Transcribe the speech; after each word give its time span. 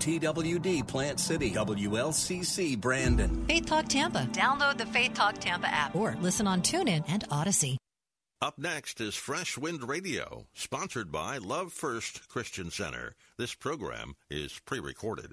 TWD 0.00 0.86
Plant 0.86 1.18
City, 1.18 1.50
WLCC 1.50 2.80
Brandon. 2.80 3.44
Faith 3.46 3.66
Talk 3.66 3.88
Tampa. 3.88 4.28
Download 4.30 4.78
the 4.78 4.86
Faith 4.86 5.14
Talk 5.14 5.38
Tampa 5.38 5.66
app 5.66 5.96
or 5.96 6.16
listen 6.20 6.46
on 6.46 6.62
TuneIn 6.62 7.04
and 7.08 7.24
Odyssey. 7.32 7.78
Up 8.40 8.56
next 8.56 9.00
is 9.00 9.16
Fresh 9.16 9.58
Wind 9.58 9.82
Radio, 9.88 10.46
sponsored 10.54 11.10
by 11.10 11.38
Love 11.38 11.72
First 11.72 12.28
Christian 12.28 12.70
Center. 12.70 13.16
This 13.36 13.54
program 13.54 14.14
is 14.30 14.60
pre 14.64 14.78
recorded. 14.78 15.32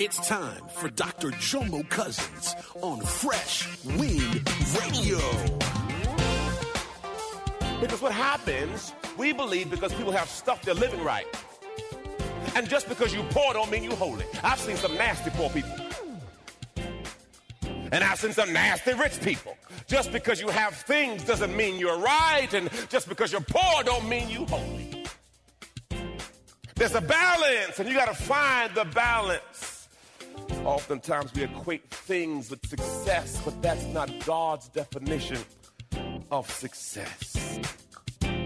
It's 0.00 0.26
time 0.26 0.62
for 0.76 0.88
Dr. 0.88 1.32
Jomo 1.32 1.86
Cousins 1.90 2.54
on 2.80 3.02
Fresh 3.02 3.68
Wind 3.84 4.48
Radio. 4.80 5.18
Because 7.82 8.00
what 8.00 8.12
happens, 8.12 8.94
we 9.18 9.34
believe 9.34 9.70
because 9.70 9.92
people 9.92 10.12
have 10.12 10.30
stuff 10.30 10.62
they're 10.62 10.72
living 10.72 11.04
right. 11.04 11.26
And 12.54 12.68
just 12.68 12.88
because 12.88 13.12
you 13.12 13.22
poor 13.30 13.52
don't 13.52 13.70
mean 13.70 13.84
you 13.84 13.94
holy. 13.96 14.24
I've 14.42 14.60
seen 14.60 14.76
some 14.76 14.94
nasty 14.94 15.30
poor 15.30 15.50
people. 15.50 15.76
And 17.92 18.02
I've 18.02 18.18
seen 18.18 18.32
some 18.32 18.52
nasty 18.52 18.94
rich 18.94 19.20
people. 19.20 19.56
Just 19.86 20.12
because 20.12 20.40
you 20.40 20.48
have 20.48 20.74
things 20.74 21.24
doesn't 21.24 21.56
mean 21.56 21.78
you're 21.78 21.98
right. 21.98 22.52
And 22.54 22.70
just 22.88 23.08
because 23.08 23.32
you're 23.32 23.40
poor 23.40 23.82
don't 23.84 24.08
mean 24.08 24.28
you 24.28 24.46
holy. 24.46 25.04
There's 26.76 26.94
a 26.94 27.00
balance, 27.00 27.78
and 27.78 27.88
you 27.88 27.94
got 27.94 28.08
to 28.08 28.14
find 28.14 28.74
the 28.74 28.84
balance. 28.84 29.88
Oftentimes 30.64 31.32
we 31.32 31.44
equate 31.44 31.88
things 31.88 32.50
with 32.50 32.66
success, 32.66 33.40
but 33.44 33.62
that's 33.62 33.84
not 33.86 34.10
God's 34.26 34.68
definition 34.68 35.38
of 36.32 36.50
success. 36.50 37.33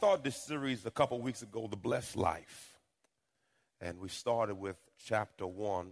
Started 0.00 0.24
this 0.24 0.36
series 0.36 0.86
a 0.86 0.90
couple 0.90 1.20
weeks 1.20 1.42
ago, 1.42 1.66
The 1.70 1.76
Blessed 1.76 2.16
Life. 2.16 2.78
And 3.82 4.00
we 4.00 4.08
started 4.08 4.54
with 4.54 4.78
chapter 5.04 5.46
1, 5.46 5.90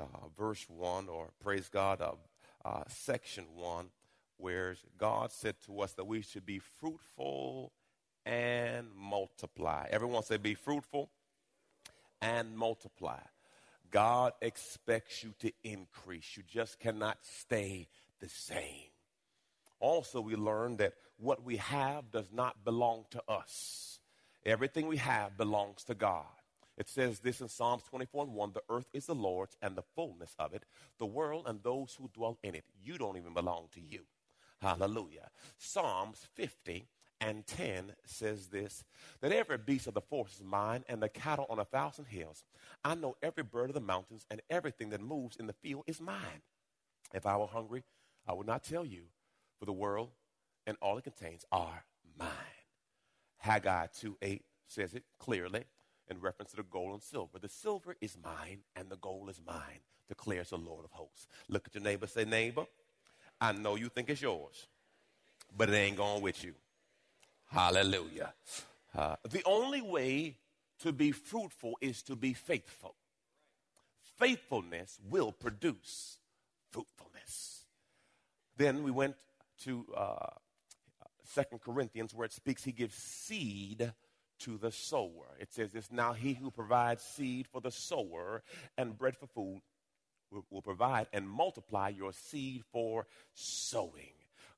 uh, 0.00 0.04
verse 0.38 0.64
1, 0.68 1.08
or 1.08 1.30
praise 1.42 1.68
God, 1.68 2.00
uh, 2.00 2.12
uh, 2.64 2.84
section 2.86 3.46
1, 3.56 3.86
where 4.36 4.76
God 4.96 5.32
said 5.32 5.56
to 5.66 5.80
us 5.80 5.94
that 5.94 6.04
we 6.04 6.22
should 6.22 6.46
be 6.46 6.60
fruitful 6.60 7.72
and 8.24 8.86
multiply. 8.96 9.88
Everyone 9.90 10.22
say, 10.22 10.36
be 10.36 10.54
fruitful 10.54 11.10
and 12.22 12.56
multiply. 12.56 13.18
God 13.90 14.32
expects 14.40 15.24
you 15.24 15.34
to 15.40 15.50
increase. 15.64 16.36
You 16.36 16.44
just 16.46 16.78
cannot 16.78 17.18
stay 17.22 17.88
the 18.20 18.28
same. 18.28 18.89
Also, 19.80 20.20
we 20.20 20.36
learned 20.36 20.78
that 20.78 20.94
what 21.16 21.42
we 21.42 21.56
have 21.56 22.10
does 22.10 22.30
not 22.32 22.64
belong 22.64 23.06
to 23.10 23.22
us. 23.28 23.98
Everything 24.44 24.86
we 24.86 24.98
have 24.98 25.36
belongs 25.36 25.84
to 25.84 25.94
God. 25.94 26.24
It 26.76 26.88
says 26.88 27.20
this 27.20 27.40
in 27.40 27.48
Psalms 27.48 27.82
24 27.90 28.24
and 28.24 28.34
1 28.34 28.52
The 28.52 28.62
earth 28.70 28.88
is 28.94 29.06
the 29.06 29.14
Lord's 29.14 29.56
and 29.60 29.76
the 29.76 29.84
fullness 29.94 30.34
of 30.38 30.54
it, 30.54 30.64
the 30.98 31.06
world 31.06 31.44
and 31.46 31.62
those 31.62 31.94
who 31.98 32.08
dwell 32.14 32.38
in 32.42 32.54
it. 32.54 32.64
You 32.82 32.96
don't 32.96 33.18
even 33.18 33.34
belong 33.34 33.68
to 33.74 33.80
you. 33.80 34.00
Hallelujah. 34.60 35.30
Psalms 35.58 36.26
50 36.34 36.86
and 37.20 37.46
10 37.46 37.92
says 38.06 38.46
this 38.46 38.84
that 39.20 39.32
every 39.32 39.58
beast 39.58 39.86
of 39.86 39.94
the 39.94 40.00
forest 40.00 40.36
is 40.36 40.44
mine, 40.44 40.84
and 40.88 41.02
the 41.02 41.08
cattle 41.08 41.46
on 41.50 41.58
a 41.58 41.64
thousand 41.64 42.06
hills. 42.06 42.44
I 42.84 42.94
know 42.94 43.16
every 43.22 43.42
bird 43.42 43.70
of 43.70 43.74
the 43.74 43.80
mountains, 43.80 44.24
and 44.30 44.40
everything 44.48 44.90
that 44.90 45.02
moves 45.02 45.36
in 45.36 45.46
the 45.46 45.52
field 45.52 45.84
is 45.86 46.00
mine. 46.00 46.42
If 47.12 47.26
I 47.26 47.36
were 47.36 47.46
hungry, 47.46 47.84
I 48.26 48.32
would 48.32 48.46
not 48.46 48.64
tell 48.64 48.86
you, 48.86 49.02
for 49.60 49.66
the 49.66 49.72
world 49.72 50.08
and 50.66 50.76
all 50.80 50.98
it 50.98 51.04
contains 51.04 51.44
are 51.52 51.84
mine. 52.18 52.28
Haggai 53.38 53.86
2 53.98 54.16
8 54.20 54.42
says 54.66 54.94
it 54.94 55.04
clearly 55.18 55.64
in 56.08 56.20
reference 56.20 56.50
to 56.50 56.56
the 56.56 56.62
gold 56.64 56.94
and 56.94 57.02
silver. 57.02 57.38
The 57.38 57.48
silver 57.48 57.96
is 58.00 58.16
mine, 58.22 58.60
and 58.74 58.90
the 58.90 58.96
gold 58.96 59.30
is 59.30 59.40
mine, 59.46 59.80
declares 60.08 60.50
the 60.50 60.58
Lord 60.58 60.84
of 60.84 60.90
hosts. 60.90 61.28
Look 61.48 61.66
at 61.66 61.74
your 61.74 61.84
neighbor, 61.84 62.06
say, 62.06 62.24
Neighbor, 62.24 62.66
I 63.40 63.52
know 63.52 63.76
you 63.76 63.88
think 63.88 64.10
it's 64.10 64.20
yours, 64.20 64.66
but 65.56 65.68
it 65.70 65.74
ain't 65.74 65.96
going 65.96 66.22
with 66.22 66.42
you. 66.42 66.54
Hallelujah. 67.48 68.32
Uh, 68.96 69.16
the 69.28 69.42
only 69.44 69.82
way 69.82 70.36
to 70.80 70.92
be 70.92 71.12
fruitful 71.12 71.76
is 71.80 72.02
to 72.02 72.16
be 72.16 72.32
faithful. 72.32 72.94
Faithfulness 74.18 74.98
will 75.08 75.32
produce 75.32 76.18
fruitfulness. 76.70 77.64
Then 78.56 78.82
we 78.82 78.90
went 78.90 79.14
to 79.60 79.86
uh, 79.96 80.30
Second 81.24 81.60
Corinthians 81.60 82.14
where 82.14 82.26
it 82.26 82.32
speaks, 82.32 82.64
he 82.64 82.72
gives 82.72 82.94
seed 82.94 83.92
to 84.40 84.58
the 84.58 84.72
sower. 84.72 85.36
It 85.38 85.52
says 85.52 85.72
this 85.72 85.92
now 85.92 86.12
he 86.12 86.34
who 86.34 86.50
provides 86.50 87.02
seed 87.02 87.46
for 87.46 87.60
the 87.60 87.70
sower 87.70 88.42
and 88.76 88.96
bread 88.96 89.16
for 89.16 89.26
food 89.26 89.60
will, 90.30 90.44
will 90.50 90.62
provide 90.62 91.06
and 91.12 91.28
multiply 91.28 91.88
your 91.88 92.12
seed 92.12 92.62
for 92.72 93.06
sowing. 93.34 94.14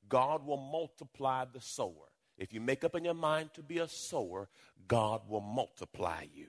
God 0.09 0.45
will 0.45 0.57
multiply 0.57 1.45
the 1.45 1.61
sower. 1.61 2.09
If 2.37 2.53
you 2.53 2.61
make 2.61 2.83
up 2.83 2.95
in 2.95 3.05
your 3.05 3.13
mind 3.13 3.53
to 3.53 3.61
be 3.61 3.77
a 3.77 3.87
sower, 3.87 4.49
God 4.87 5.21
will 5.29 5.41
multiply 5.41 6.25
you. 6.33 6.47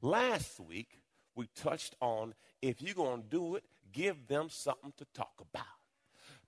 Last 0.00 0.58
week, 0.60 1.00
we 1.34 1.48
touched 1.54 1.94
on 2.00 2.34
if 2.62 2.80
you're 2.80 2.94
going 2.94 3.22
to 3.22 3.28
do 3.28 3.56
it, 3.56 3.64
give 3.92 4.26
them 4.26 4.48
something 4.48 4.92
to 4.96 5.04
talk 5.12 5.34
about. 5.40 5.79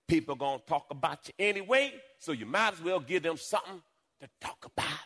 People 0.08 0.34
going 0.34 0.58
to 0.60 0.66
talk 0.66 0.86
about 0.90 1.26
you 1.26 1.32
anyway, 1.38 1.94
so 2.18 2.32
you 2.32 2.46
might 2.46 2.74
as 2.74 2.82
well 2.82 3.00
give 3.00 3.22
them 3.22 3.36
something 3.36 3.82
to 4.20 4.28
talk 4.40 4.64
about. 4.76 4.98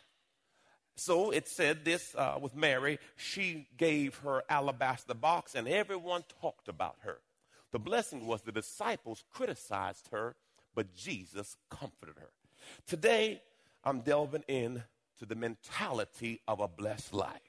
So 0.96 1.30
it 1.30 1.46
said 1.46 1.84
this 1.84 2.14
uh, 2.14 2.38
with 2.40 2.56
Mary. 2.56 2.98
She 3.16 3.68
gave 3.76 4.16
her 4.18 4.42
alabaster 4.48 5.14
box, 5.14 5.54
and 5.54 5.68
everyone 5.68 6.24
talked 6.40 6.68
about 6.68 6.96
her. 7.00 7.18
The 7.72 7.78
blessing 7.78 8.26
was 8.26 8.42
the 8.42 8.52
disciples 8.52 9.22
criticized 9.32 10.08
her, 10.10 10.34
but 10.74 10.94
Jesus 10.94 11.56
comforted 11.70 12.16
her. 12.18 12.30
Today, 12.86 13.42
I'm 13.84 14.00
delving 14.00 14.44
into 14.48 14.82
the 15.20 15.34
mentality 15.34 16.40
of 16.48 16.60
a 16.60 16.68
blessed 16.68 17.12
life. 17.12 17.40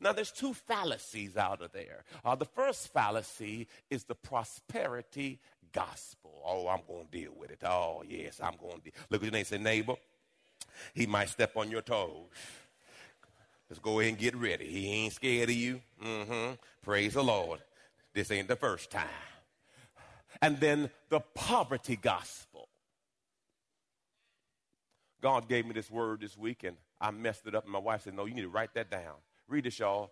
Now, 0.00 0.12
there's 0.12 0.32
two 0.32 0.52
fallacies 0.52 1.36
out 1.36 1.62
of 1.62 1.72
there. 1.72 2.04
Uh, 2.24 2.34
the 2.34 2.44
first 2.44 2.92
fallacy 2.92 3.66
is 3.88 4.04
the 4.04 4.14
prosperity 4.14 5.40
gospel. 5.72 6.42
Oh, 6.44 6.68
I'm 6.68 6.80
going 6.86 7.06
to 7.06 7.10
deal 7.10 7.32
with 7.38 7.50
it. 7.50 7.62
Oh, 7.64 8.02
yes, 8.08 8.40
I'm 8.42 8.56
going 8.60 8.76
to 8.76 8.82
deal. 8.82 8.92
Look 9.10 9.22
at 9.22 9.24
your 9.24 9.32
name. 9.32 9.44
Say, 9.44 9.58
neighbor. 9.58 9.94
He 10.94 11.06
might 11.06 11.28
step 11.28 11.56
on 11.56 11.70
your 11.70 11.82
toes. 11.82 12.26
Let's 13.68 13.80
go 13.80 14.00
ahead 14.00 14.10
and 14.10 14.18
get 14.18 14.34
ready. 14.36 14.66
He 14.66 14.88
ain't 15.04 15.12
scared 15.12 15.48
of 15.48 15.54
you. 15.54 15.80
Mm-hmm. 16.02 16.54
Praise 16.82 17.14
the 17.14 17.22
Lord. 17.22 17.60
This 18.12 18.30
ain't 18.30 18.48
the 18.48 18.56
first 18.56 18.90
time. 18.90 19.06
And 20.42 20.58
then 20.58 20.90
the 21.08 21.20
poverty 21.20 21.96
gospel. 21.96 22.68
God 25.20 25.48
gave 25.48 25.66
me 25.66 25.72
this 25.72 25.90
word 25.90 26.20
this 26.20 26.36
week, 26.36 26.64
and 26.64 26.76
I 27.00 27.10
messed 27.10 27.46
it 27.46 27.54
up. 27.54 27.64
And 27.64 27.72
my 27.72 27.78
wife 27.78 28.02
said, 28.02 28.14
No, 28.14 28.24
you 28.24 28.34
need 28.34 28.42
to 28.42 28.48
write 28.48 28.74
that 28.74 28.90
down. 28.90 29.14
Read 29.48 29.64
this, 29.64 29.78
y'all. 29.78 30.10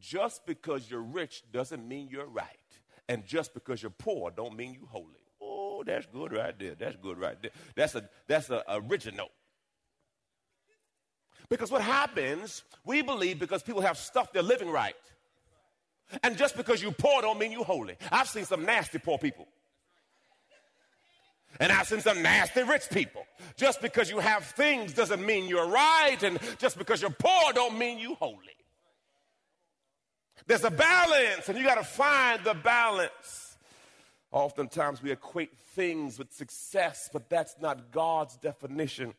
Just 0.00 0.46
because 0.46 0.90
you're 0.90 1.00
rich 1.00 1.44
doesn't 1.52 1.86
mean 1.86 2.08
you're 2.10 2.26
right. 2.26 2.57
And 3.08 3.24
just 3.26 3.54
because 3.54 3.82
you're 3.82 3.90
poor 3.90 4.30
don't 4.30 4.56
mean 4.56 4.74
you're 4.74 4.88
holy. 4.88 5.06
Oh, 5.40 5.82
that's 5.84 6.06
good 6.06 6.32
right 6.32 6.58
there. 6.58 6.74
That's 6.74 6.96
good 6.96 7.18
right 7.18 7.40
there. 7.40 7.52
That's 7.74 7.94
a 7.94 8.08
that's 8.26 8.50
a 8.50 8.62
original. 8.68 9.28
Because 11.48 11.70
what 11.70 11.80
happens, 11.80 12.62
we 12.84 13.00
believe 13.00 13.38
because 13.38 13.62
people 13.62 13.80
have 13.80 13.96
stuff 13.96 14.32
they're 14.32 14.42
living 14.42 14.70
right. 14.70 14.94
And 16.22 16.36
just 16.36 16.56
because 16.56 16.82
you're 16.82 16.92
poor 16.92 17.22
don't 17.22 17.38
mean 17.38 17.52
you're 17.52 17.64
holy. 17.64 17.96
I've 18.10 18.28
seen 18.28 18.44
some 18.44 18.64
nasty 18.64 18.98
poor 18.98 19.18
people. 19.18 19.46
And 21.60 21.72
I've 21.72 21.88
seen 21.88 22.00
some 22.00 22.22
nasty 22.22 22.62
rich 22.62 22.88
people. 22.90 23.24
Just 23.56 23.80
because 23.80 24.10
you 24.10 24.18
have 24.18 24.44
things 24.44 24.92
doesn't 24.92 25.24
mean 25.24 25.48
you're 25.48 25.66
right. 25.66 26.22
And 26.22 26.38
just 26.58 26.78
because 26.78 27.00
you're 27.00 27.10
poor 27.10 27.52
don't 27.54 27.78
mean 27.78 27.98
you 27.98 28.14
holy. 28.14 28.57
There's 30.48 30.64
a 30.64 30.70
balance, 30.70 31.48
and 31.50 31.58
you 31.58 31.64
got 31.64 31.74
to 31.74 31.84
find 31.84 32.42
the 32.42 32.54
balance. 32.54 33.58
Oftentimes 34.32 35.02
we 35.02 35.12
equate 35.12 35.56
things 35.74 36.18
with 36.18 36.32
success, 36.32 37.10
but 37.12 37.28
that's 37.28 37.54
not 37.60 37.92
God's 37.92 38.36
definition 38.38 39.12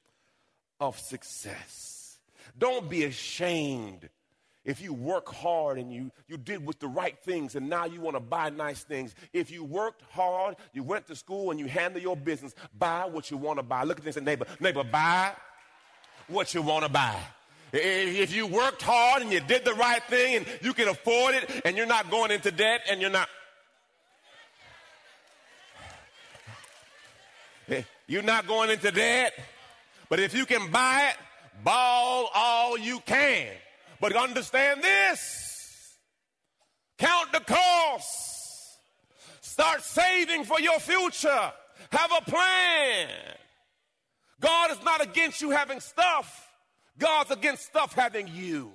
of 0.80 1.00
success. 1.00 2.18
Don't 2.58 2.90
be 2.90 3.04
ashamed 3.04 4.10
if 4.66 4.82
you 4.82 4.92
work 4.92 5.32
hard 5.32 5.78
and 5.78 5.94
you, 5.94 6.12
you 6.28 6.38
did 6.38 6.66
with 6.66 6.80
the 6.80 6.88
right 6.88 7.18
things 7.24 7.56
and 7.56 7.70
now 7.70 7.86
you 7.86 8.02
want 8.02 8.16
to 8.16 8.20
buy 8.20 8.50
nice 8.50 8.84
things. 8.84 9.14
If 9.32 9.52
you 9.52 9.64
worked 9.64 10.02
hard, 10.12 10.56
you 10.74 10.84
went 10.84 11.08
to 11.08 11.16
school 11.16 11.52
and 11.52 11.60
you 11.60 11.68
handle 11.68 12.02
your 12.02 12.18
business, 12.18 12.56
buy 12.78 13.06
what 13.06 13.30
you 13.30 13.38
want 13.38 13.58
to 13.58 13.64
buy. 13.64 13.84
Look 13.84 14.00
at 14.00 14.06
this 14.06 14.20
neighbor, 14.20 14.46
neighbor, 14.60 14.84
buy 14.84 15.34
what 16.28 16.54
you 16.54 16.62
want 16.64 16.86
to 16.86 16.90
buy. 16.90 17.20
If 17.72 18.34
you 18.34 18.48
worked 18.48 18.82
hard 18.82 19.22
and 19.22 19.32
you 19.32 19.40
did 19.42 19.64
the 19.64 19.74
right 19.74 20.04
thing 20.04 20.36
and 20.36 20.46
you 20.62 20.74
can 20.74 20.88
afford 20.88 21.36
it 21.36 21.62
and 21.66 21.78
you're 21.78 21.86
not 21.86 22.10
going 22.10 22.32
into 22.32 22.52
debt 22.52 22.82
and 22.90 23.00
you're 23.00 23.12
not. 23.12 23.30
Eh, 27.68 27.84
you're 28.08 28.24
not 28.24 28.48
going 28.48 28.72
into 28.72 28.92
debt, 28.92 29.34
but 30.10 30.20
if 30.20 30.34
you 30.34 30.48
can 30.48 30.72
buy 30.72 31.10
it, 31.12 31.18
ball 31.64 32.30
all 32.34 32.78
you 32.78 33.00
can. 33.06 33.48
But 34.02 34.16
understand 34.16 34.82
this 34.82 35.46
count 36.98 37.32
the 37.32 37.40
cost, 37.40 38.80
start 39.42 39.82
saving 39.84 40.44
for 40.44 40.60
your 40.60 40.80
future, 40.80 41.52
have 41.92 42.12
a 42.18 42.30
plan. 42.30 43.08
God 44.42 44.72
is 44.72 44.84
not 44.84 45.02
against 45.02 45.42
you 45.42 45.52
having 45.52 45.80
stuff. 45.80 46.49
God's 47.00 47.32
against 47.32 47.66
stuff 47.66 47.94
having 47.94 48.28
you. 48.28 48.72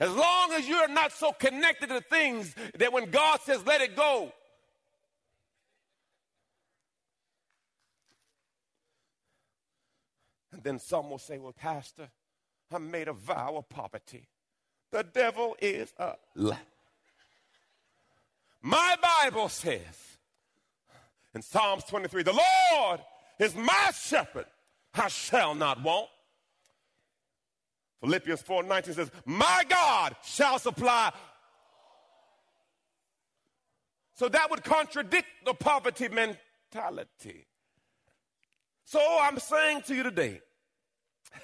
As 0.00 0.12
long 0.12 0.52
as 0.52 0.68
you're 0.68 0.88
not 0.88 1.12
so 1.12 1.32
connected 1.32 1.88
to 1.88 2.00
things 2.00 2.54
that 2.76 2.92
when 2.92 3.10
God 3.10 3.40
says 3.40 3.64
let 3.64 3.80
it 3.80 3.94
go, 3.94 4.32
and 10.52 10.62
then 10.64 10.80
some 10.80 11.08
will 11.08 11.18
say, 11.18 11.38
Well, 11.38 11.52
Pastor, 11.52 12.08
I 12.72 12.78
made 12.78 13.06
a 13.06 13.12
vow 13.12 13.56
of 13.56 13.68
poverty. 13.68 14.26
The 14.90 15.04
devil 15.04 15.56
is 15.60 15.92
a 15.98 16.14
lie. 16.34 16.58
My 18.60 18.96
Bible 19.00 19.48
says 19.48 20.18
in 21.34 21.42
Psalms 21.42 21.84
23 21.84 22.22
the 22.22 22.40
Lord 22.72 23.00
is 23.38 23.54
my 23.54 23.90
shepherd, 23.94 24.46
I 24.94 25.08
shall 25.08 25.54
not 25.54 25.82
want. 25.82 26.08
Philippians 28.02 28.42
4 28.42 28.64
19 28.64 28.94
says, 28.94 29.10
My 29.24 29.62
God 29.68 30.16
shall 30.24 30.58
supply. 30.58 31.12
So 34.14 34.28
that 34.28 34.50
would 34.50 34.62
contradict 34.64 35.26
the 35.44 35.54
poverty 35.54 36.08
mentality. 36.08 37.46
So 38.84 39.00
I'm 39.22 39.38
saying 39.38 39.82
to 39.82 39.94
you 39.94 40.02
today, 40.02 40.40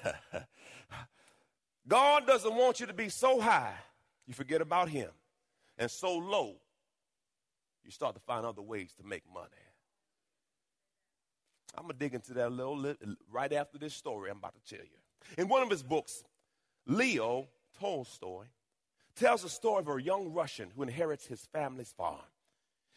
God 1.87 2.27
doesn't 2.27 2.53
want 2.53 2.79
you 2.79 2.85
to 2.85 2.93
be 2.93 3.09
so 3.09 3.39
high 3.39 3.73
you 4.27 4.33
forget 4.33 4.61
about 4.61 4.89
Him, 4.89 5.09
and 5.77 5.89
so 5.89 6.17
low 6.17 6.57
you 7.83 7.91
start 7.91 8.15
to 8.15 8.21
find 8.21 8.45
other 8.45 8.61
ways 8.61 8.93
to 8.99 9.07
make 9.07 9.23
money. 9.33 9.47
I'm 11.75 11.83
going 11.83 11.93
to 11.93 11.99
dig 11.99 12.13
into 12.13 12.33
that 12.33 12.47
a 12.47 12.49
little 12.49 12.93
right 13.31 13.53
after 13.53 13.77
this 13.77 13.93
story 13.93 14.29
I'm 14.29 14.37
about 14.37 14.55
to 14.55 14.75
tell 14.75 14.85
you. 14.85 14.99
In 15.37 15.47
one 15.47 15.61
of 15.61 15.69
his 15.69 15.83
books, 15.83 16.23
Leo 16.89 17.47
Tolstoy 17.79 18.45
tells 19.15 19.43
the 19.43 19.49
story 19.49 19.79
of 19.79 19.87
a 19.87 20.01
young 20.01 20.33
Russian 20.33 20.71
who 20.75 20.81
inherits 20.81 21.27
his 21.27 21.45
family's 21.53 21.91
farm. 21.91 22.17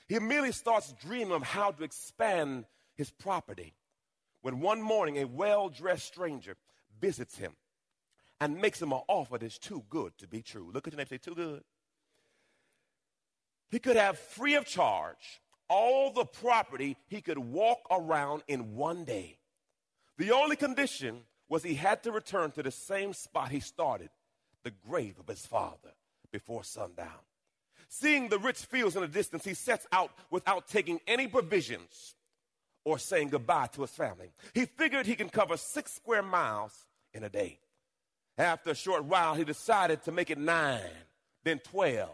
He 0.08 0.14
immediately 0.14 0.52
starts 0.52 0.94
dreaming 1.04 1.34
of 1.34 1.42
how 1.42 1.72
to 1.72 1.84
expand 1.84 2.64
his 2.94 3.10
property 3.10 3.74
when 4.40 4.60
one 4.60 4.80
morning 4.80 5.18
a 5.18 5.26
well 5.26 5.68
dressed 5.68 6.06
stranger 6.06 6.56
visits 7.00 7.36
him 7.36 7.52
and 8.40 8.60
makes 8.60 8.80
him 8.80 8.92
an 8.92 9.02
offer 9.08 9.36
that's 9.36 9.58
too 9.58 9.84
good 9.90 10.16
to 10.18 10.26
be 10.26 10.40
true. 10.40 10.70
Look 10.72 10.86
at 10.86 10.94
your 10.94 10.98
name 10.98 11.06
say, 11.08 11.18
too 11.18 11.34
good. 11.34 11.62
He 13.70 13.78
could 13.78 13.96
have 13.96 14.18
free 14.18 14.54
of 14.54 14.64
charge 14.64 15.40
all 15.68 16.12
the 16.12 16.24
property 16.24 16.96
he 17.08 17.20
could 17.20 17.38
walk 17.38 17.80
around 17.90 18.42
in 18.48 18.74
one 18.74 19.04
day. 19.04 19.38
The 20.16 20.32
only 20.32 20.56
condition 20.56 21.22
was 21.52 21.62
he 21.62 21.74
had 21.74 22.02
to 22.02 22.10
return 22.10 22.50
to 22.50 22.62
the 22.62 22.70
same 22.70 23.12
spot 23.12 23.50
he 23.50 23.60
started, 23.60 24.08
the 24.64 24.72
grave 24.88 25.18
of 25.20 25.28
his 25.28 25.44
father, 25.44 25.92
before 26.32 26.64
sundown. 26.64 27.20
Seeing 27.90 28.30
the 28.30 28.38
rich 28.38 28.60
fields 28.60 28.96
in 28.96 29.02
the 29.02 29.06
distance, 29.06 29.44
he 29.44 29.52
sets 29.52 29.86
out 29.92 30.12
without 30.30 30.66
taking 30.66 30.98
any 31.06 31.26
provisions 31.26 32.14
or 32.86 32.98
saying 32.98 33.28
goodbye 33.28 33.66
to 33.74 33.82
his 33.82 33.90
family. 33.90 34.32
He 34.54 34.64
figured 34.64 35.04
he 35.04 35.14
can 35.14 35.28
cover 35.28 35.58
six 35.58 35.92
square 35.92 36.22
miles 36.22 36.86
in 37.12 37.22
a 37.22 37.28
day. 37.28 37.58
After 38.38 38.70
a 38.70 38.74
short 38.74 39.04
while, 39.04 39.34
he 39.34 39.44
decided 39.44 40.02
to 40.04 40.10
make 40.10 40.30
it 40.30 40.38
nine, 40.38 40.80
then 41.44 41.58
12, 41.58 42.08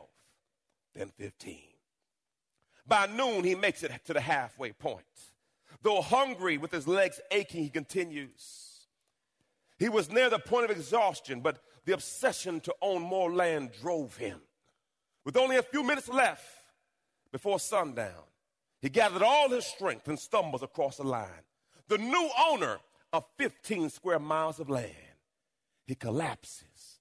then 0.96 1.12
15. 1.16 1.58
By 2.88 3.06
noon, 3.06 3.44
he 3.44 3.54
makes 3.54 3.84
it 3.84 3.92
to 4.06 4.14
the 4.14 4.20
halfway 4.20 4.72
point. 4.72 5.04
Though 5.82 6.02
hungry, 6.02 6.58
with 6.58 6.72
his 6.72 6.88
legs 6.88 7.20
aching, 7.30 7.62
he 7.62 7.70
continues. 7.70 8.67
He 9.78 9.88
was 9.88 10.10
near 10.10 10.28
the 10.28 10.38
point 10.38 10.64
of 10.64 10.70
exhaustion, 10.70 11.40
but 11.40 11.62
the 11.84 11.92
obsession 11.92 12.60
to 12.60 12.74
own 12.82 13.02
more 13.02 13.32
land 13.32 13.70
drove 13.80 14.16
him. 14.16 14.40
With 15.24 15.36
only 15.36 15.56
a 15.56 15.62
few 15.62 15.82
minutes 15.82 16.08
left 16.08 16.46
before 17.30 17.60
sundown, 17.60 18.24
he 18.80 18.88
gathered 18.88 19.22
all 19.22 19.48
his 19.50 19.66
strength 19.66 20.08
and 20.08 20.18
stumbles 20.18 20.62
across 20.62 20.96
the 20.96 21.04
line. 21.04 21.44
The 21.88 21.98
new 21.98 22.28
owner 22.46 22.78
of 23.12 23.24
15 23.36 23.90
square 23.90 24.18
miles 24.18 24.60
of 24.60 24.68
land, 24.68 24.94
he 25.86 25.94
collapses 25.94 27.00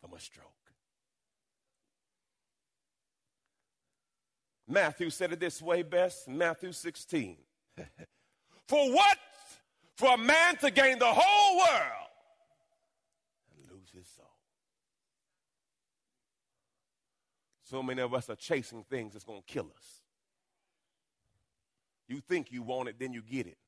from 0.00 0.12
a 0.14 0.20
stroke. 0.20 0.46
Matthew 4.68 5.10
said 5.10 5.32
it 5.32 5.40
this 5.40 5.60
way 5.60 5.82
best, 5.82 6.28
Matthew 6.28 6.72
16. 6.72 7.36
For 8.68 8.92
what 8.92 9.18
for 10.00 10.14
a 10.14 10.18
man 10.18 10.56
to 10.56 10.70
gain 10.70 10.98
the 10.98 11.04
whole 11.04 11.58
world 11.58 12.08
and 13.54 13.70
lose 13.70 13.90
his 13.94 14.08
soul. 14.08 14.24
So 17.64 17.82
many 17.82 18.00
of 18.00 18.14
us 18.14 18.30
are 18.30 18.34
chasing 18.34 18.82
things 18.82 19.12
that's 19.12 19.26
going 19.26 19.42
to 19.42 19.46
kill 19.46 19.66
us. 19.76 20.00
You 22.08 22.20
think 22.20 22.50
you 22.50 22.62
want 22.62 22.88
it, 22.88 22.96
then 22.98 23.12
you 23.12 23.20
get 23.20 23.46
it. 23.46 23.58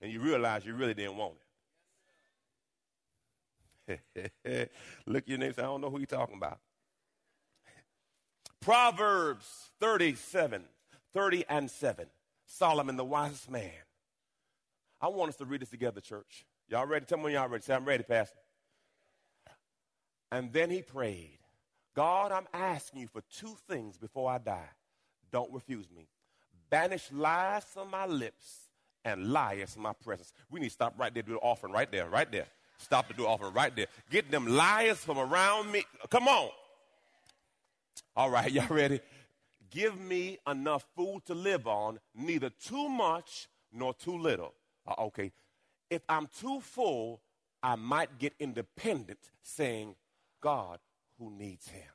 And 0.00 0.12
you 0.12 0.20
realize 0.20 0.64
you 0.64 0.74
really 0.74 0.94
didn't 0.94 1.16
want 1.16 1.34
it. 3.88 4.70
Look 5.06 5.24
your 5.26 5.38
name 5.38 5.52
say, 5.52 5.62
I 5.62 5.66
don't 5.66 5.80
know 5.80 5.90
who 5.90 5.98
you're 5.98 6.06
talking 6.06 6.36
about. 6.36 6.60
Proverbs 8.60 9.70
37, 9.80 10.62
30 11.12 11.44
and 11.48 11.68
7. 11.68 12.06
Solomon, 12.46 12.96
the 12.96 13.04
wisest 13.04 13.50
man, 13.50 13.70
I 15.02 15.08
want 15.08 15.30
us 15.30 15.36
to 15.36 15.44
read 15.44 15.60
this 15.60 15.70
together, 15.70 16.00
church. 16.00 16.46
Y'all 16.68 16.86
ready? 16.86 17.04
Tell 17.04 17.18
me 17.18 17.24
when 17.24 17.32
y'all 17.32 17.48
ready. 17.48 17.64
Say, 17.64 17.74
I'm 17.74 17.84
ready, 17.84 18.04
Pastor. 18.04 18.38
And 20.30 20.52
then 20.52 20.70
he 20.70 20.80
prayed, 20.80 21.40
God, 21.94 22.30
I'm 22.30 22.46
asking 22.54 23.00
you 23.00 23.08
for 23.08 23.20
two 23.36 23.56
things 23.68 23.98
before 23.98 24.30
I 24.30 24.38
die. 24.38 24.70
Don't 25.32 25.52
refuse 25.52 25.90
me. 25.90 26.06
Banish 26.70 27.10
lies 27.10 27.64
from 27.64 27.90
my 27.90 28.06
lips 28.06 28.70
and 29.04 29.32
liars 29.32 29.74
from 29.74 29.82
my 29.82 29.92
presence. 29.92 30.32
We 30.50 30.60
need 30.60 30.68
to 30.68 30.72
stop 30.72 30.94
right 30.96 31.12
there, 31.12 31.24
do 31.24 31.32
the 31.32 31.38
offering 31.38 31.72
right 31.72 31.90
there, 31.90 32.08
right 32.08 32.30
there. 32.30 32.46
Stop 32.78 33.08
to 33.08 33.14
do 33.14 33.24
the 33.24 33.28
offering 33.28 33.52
right 33.52 33.74
there. 33.74 33.88
Get 34.08 34.30
them 34.30 34.46
liars 34.46 34.98
from 34.98 35.18
around 35.18 35.70
me. 35.70 35.84
Come 36.10 36.28
on. 36.28 36.48
All 38.14 38.30
right, 38.30 38.50
y'all 38.52 38.68
ready? 38.68 39.00
Give 39.70 39.98
me 40.00 40.38
enough 40.46 40.84
food 40.94 41.22
to 41.26 41.34
live 41.34 41.66
on, 41.66 41.98
neither 42.14 42.50
too 42.50 42.88
much 42.88 43.48
nor 43.72 43.94
too 43.94 44.16
little 44.16 44.54
Uh, 44.86 44.94
okay, 44.98 45.32
if 45.90 46.02
I'm 46.08 46.28
too 46.40 46.60
full, 46.60 47.20
I 47.62 47.76
might 47.76 48.18
get 48.18 48.34
independent 48.40 49.18
saying, 49.42 49.94
God, 50.40 50.78
who 51.18 51.30
needs 51.30 51.68
him? 51.68 51.88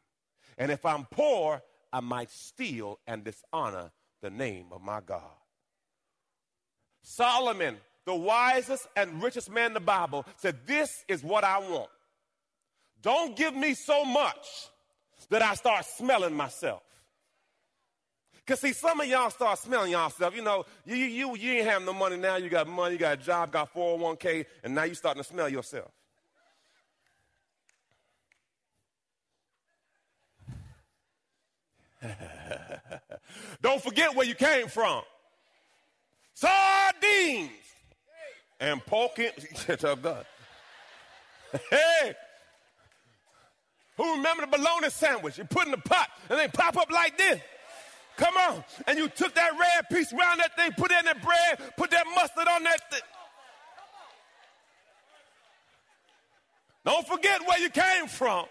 And 0.58 0.72
if 0.72 0.86
I'm 0.86 1.06
poor, 1.06 1.62
I 1.92 2.00
might 2.00 2.32
steal 2.32 3.00
and 3.06 3.24
dishonor 3.24 3.92
the 4.22 4.30
name 4.30 4.68
of 4.72 4.82
my 4.82 5.02
God. 5.06 5.22
Solomon, 7.02 7.78
the 8.06 8.16
wisest 8.16 8.88
and 8.96 9.22
richest 9.22 9.50
man 9.50 9.68
in 9.68 9.74
the 9.74 9.80
Bible, 9.80 10.26
said, 10.38 10.58
This 10.66 11.04
is 11.08 11.24
what 11.24 11.44
I 11.44 11.60
want. 11.60 11.90
Don't 13.02 13.36
give 13.36 13.56
me 13.56 13.74
so 13.74 14.04
much 14.04 14.70
that 15.30 15.42
I 15.42 15.54
start 15.56 15.86
smelling 15.86 16.34
myself. 16.34 16.82
Because, 18.48 18.62
see, 18.62 18.72
some 18.72 19.02
of 19.02 19.08
y'all 19.08 19.30
start 19.30 19.60
smelling 19.60 19.92
yourself. 19.92 20.34
You 20.34 20.42
know, 20.42 20.66
you, 20.86 20.96
you, 20.96 21.36
you 21.36 21.52
ain't 21.52 21.68
have 21.68 21.84
no 21.84 21.92
money 21.92 22.16
now. 22.16 22.38
You 22.38 22.48
got 22.48 22.66
money, 22.66 22.94
you 22.94 23.00
got 23.00 23.20
a 23.20 23.22
job, 23.22 23.52
got 23.52 23.74
401k, 23.74 24.46
and 24.64 24.74
now 24.74 24.84
you 24.84 24.94
starting 24.94 25.22
to 25.22 25.28
smell 25.28 25.50
yourself. 25.50 25.92
Don't 33.62 33.84
forget 33.84 34.16
where 34.16 34.26
you 34.26 34.36
came 34.36 34.70
from. 34.70 35.02
Sardines 36.34 37.52
and 38.62 38.80
pork. 38.86 39.20
In, 39.20 39.32
God. 40.02 40.26
hey, 41.70 42.16
who 43.98 44.16
remember 44.16 44.46
the 44.46 44.58
bologna 44.58 44.90
sandwich? 44.90 45.38
You 45.38 45.44
put 45.44 45.66
in 45.66 45.72
the 45.72 45.78
pot 45.80 46.08
and 46.30 46.40
they 46.40 46.48
pop 46.48 46.78
up 46.78 46.90
like 46.90 47.18
this. 47.18 47.42
Come 48.18 48.36
on. 48.36 48.64
And 48.88 48.98
you 48.98 49.08
took 49.10 49.34
that 49.36 49.52
red 49.60 49.90
piece 49.90 50.12
around 50.12 50.40
that 50.40 50.56
thing, 50.56 50.72
put 50.76 50.92
it 50.92 51.00
in 51.00 51.06
that 51.06 51.22
bread, 51.22 51.76
put 51.78 51.92
that 51.92 52.06
mustard 52.16 52.48
on 52.48 52.64
that 52.64 52.92
thing. 52.92 53.02
Don't 56.84 57.08
forget 57.08 57.42
where 57.46 57.60
you 57.60 57.70
came 57.70 58.08
from. 58.08 58.46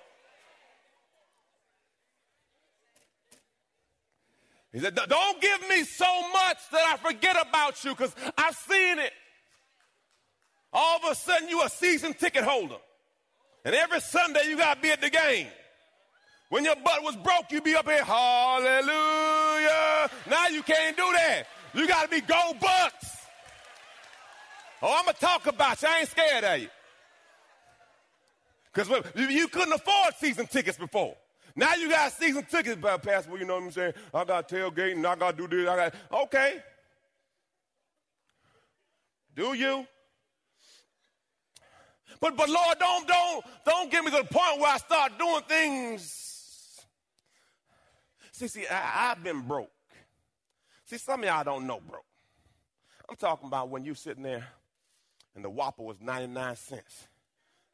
He 4.72 4.78
said, 4.78 4.94
Don't 4.94 5.40
give 5.40 5.68
me 5.68 5.84
so 5.84 6.04
much 6.32 6.58
that 6.70 6.94
I 6.94 6.96
forget 6.98 7.36
about 7.48 7.82
you 7.82 7.90
because 7.92 8.14
I've 8.36 8.54
seen 8.54 8.98
it. 8.98 9.12
All 10.72 10.98
of 10.98 11.10
a 11.10 11.14
sudden, 11.14 11.48
you 11.48 11.62
a 11.62 11.70
season 11.70 12.12
ticket 12.12 12.44
holder. 12.44 12.76
And 13.64 13.74
every 13.74 14.00
Sunday, 14.00 14.42
you 14.48 14.58
got 14.58 14.74
to 14.74 14.80
be 14.82 14.90
at 14.90 15.00
the 15.00 15.08
game. 15.08 15.46
When 16.50 16.64
your 16.64 16.76
butt 16.76 17.02
was 17.02 17.16
broke, 17.16 17.50
you'd 17.50 17.64
be 17.64 17.74
up 17.74 17.88
here, 17.88 18.04
hallelujah. 18.04 19.15
Now 20.28 20.48
you 20.48 20.62
can't 20.62 20.96
do 20.96 21.04
that. 21.12 21.44
You 21.74 21.86
got 21.86 22.04
to 22.04 22.08
be 22.08 22.20
gold 22.20 22.58
Bucks. 22.60 23.16
Oh, 24.82 24.94
I'm 24.98 25.04
going 25.04 25.14
to 25.14 25.20
talk 25.20 25.46
about 25.46 25.80
you. 25.82 25.88
I 25.88 26.00
ain't 26.00 26.08
scared 26.08 26.44
of 26.44 26.60
you. 26.60 26.68
Because 28.72 29.04
you 29.16 29.48
couldn't 29.48 29.72
afford 29.72 30.14
season 30.18 30.46
tickets 30.46 30.76
before. 30.76 31.16
Now 31.54 31.74
you 31.74 31.88
got 31.88 32.12
season 32.12 32.44
tickets, 32.44 32.76
by 32.76 32.98
Pastor. 32.98 33.30
Well, 33.30 33.40
you 33.40 33.46
know 33.46 33.54
what 33.54 33.64
I'm 33.64 33.70
saying? 33.70 33.94
I 34.12 34.24
got 34.24 34.48
tailgating, 34.48 35.04
I 35.06 35.16
got 35.16 35.36
to 35.36 35.48
do 35.48 35.56
this. 35.56 35.68
I 35.68 35.76
got, 35.76 35.94
okay. 36.24 36.62
Do 39.34 39.54
you? 39.54 39.86
But, 42.20 42.36
but 42.36 42.48
Lord, 42.48 42.78
don't, 42.78 43.08
don't, 43.08 43.44
don't 43.64 43.90
get 43.90 44.04
me 44.04 44.10
to 44.10 44.18
the 44.18 44.24
point 44.24 44.60
where 44.60 44.72
I 44.72 44.76
start 44.78 45.18
doing 45.18 45.42
things 45.48 46.26
See, 48.36 48.48
see, 48.48 48.66
I, 48.68 48.74
have 48.74 49.24
been 49.24 49.40
broke. 49.40 49.70
See, 50.86 50.98
some 50.98 51.20
of 51.20 51.26
y'all 51.26 51.44
don't 51.44 51.66
know 51.66 51.80
bro. 51.80 51.98
I'm 53.08 53.16
talking 53.16 53.48
about 53.48 53.68
when 53.68 53.84
you 53.84 53.94
sitting 53.94 54.22
there 54.22 54.46
and 55.34 55.44
the 55.44 55.50
Whopper 55.50 55.82
was 55.82 56.00
99 56.00 56.56
cents. 56.56 57.08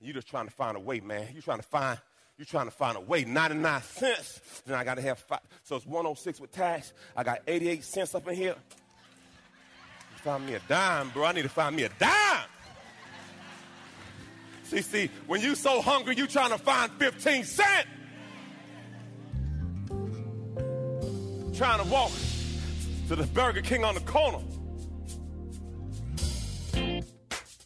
You 0.00 0.12
just 0.12 0.26
trying 0.26 0.47
to 0.47 0.52
find 0.52 0.76
a 0.76 0.81
way, 0.81 1.00
man. 1.00 1.28
You 1.35 1.42
trying 1.42 1.59
to 1.59 1.62
find, 1.62 1.99
you 2.38 2.45
trying 2.45 2.66
to 2.66 2.73
find 2.73 2.97
a 2.97 3.00
way. 3.00 3.25
99 3.25 3.83
cents. 3.83 4.62
Then 4.66 4.76
I 4.76 4.85
got 4.85 4.97
to 4.97 5.02
have 5.02 5.19
five. 5.19 5.40
So 5.62 5.76
it's 5.76 5.87
106 5.87 6.40
with 6.40 6.52
tax. 6.52 6.92
I 7.16 7.23
got 7.23 7.42
88 7.47 7.85
cents 7.85 8.14
up 8.14 8.26
in 8.28 8.35
here. 8.35 8.57
You 8.57 10.19
find 10.25 10.47
me 10.47 10.54
a 10.54 10.61
dime, 10.61 11.11
bro. 11.11 11.25
I 11.25 11.33
need 11.33 11.42
to 11.42 11.49
find 11.49 11.76
me 11.76 11.85
a 11.85 11.90
dime. 11.90 12.47
See, 14.64 14.81
see, 14.81 15.11
when 15.26 15.42
you 15.42 15.54
so 15.54 15.83
hungry, 15.83 16.16
you 16.16 16.26
trying 16.26 16.50
to 16.50 16.59
find 16.59 16.90
15 16.92 17.45
cents. 17.45 17.88
trying 21.54 21.78
to 21.78 21.88
walk 21.92 22.11
to 23.12 23.16
the 23.16 23.26
Burger 23.35 23.61
King 23.61 23.85
on 23.85 23.95
the 23.95 24.00
corner. 24.00 24.38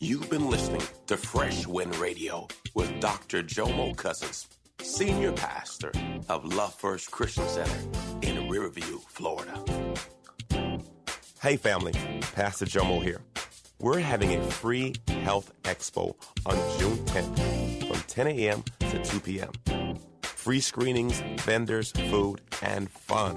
You've 0.01 0.29
been 0.29 0.51
listening 0.51 0.83
to 1.07 1.17
Fresh 1.17 1.69
Wind 1.69 1.95
Radio 1.99 2.49
with 2.75 2.99
Dr. 2.99 3.45
Jomo 3.45 3.97
Cousins, 3.97 4.49
Senior 4.81 5.31
Pastor 5.31 5.93
of 6.29 6.45
Love 6.53 6.75
First 6.75 7.13
Christian 7.13 7.47
Center 7.47 7.79
in 8.23 8.49
Riverview, 8.49 8.99
Florida. 9.07 9.65
Hey, 11.41 11.57
family, 11.57 11.93
Pastor 12.35 12.65
Jomo 12.65 13.01
here. 13.01 13.21
We're 13.79 14.01
having 14.01 14.35
a 14.35 14.43
free 14.51 14.97
health 15.07 15.53
expo 15.63 16.17
on 16.45 16.57
June 16.81 16.99
10th 17.07 17.87
from 17.87 18.01
10 18.09 18.27
a.m. 18.27 18.65
to 18.81 19.05
2 19.05 19.21
p.m. 19.21 19.97
Free 20.23 20.61
screenings, 20.61 21.23
vendors, 21.43 21.93
food, 21.93 22.41
and 22.63 22.91
fun. 22.91 23.37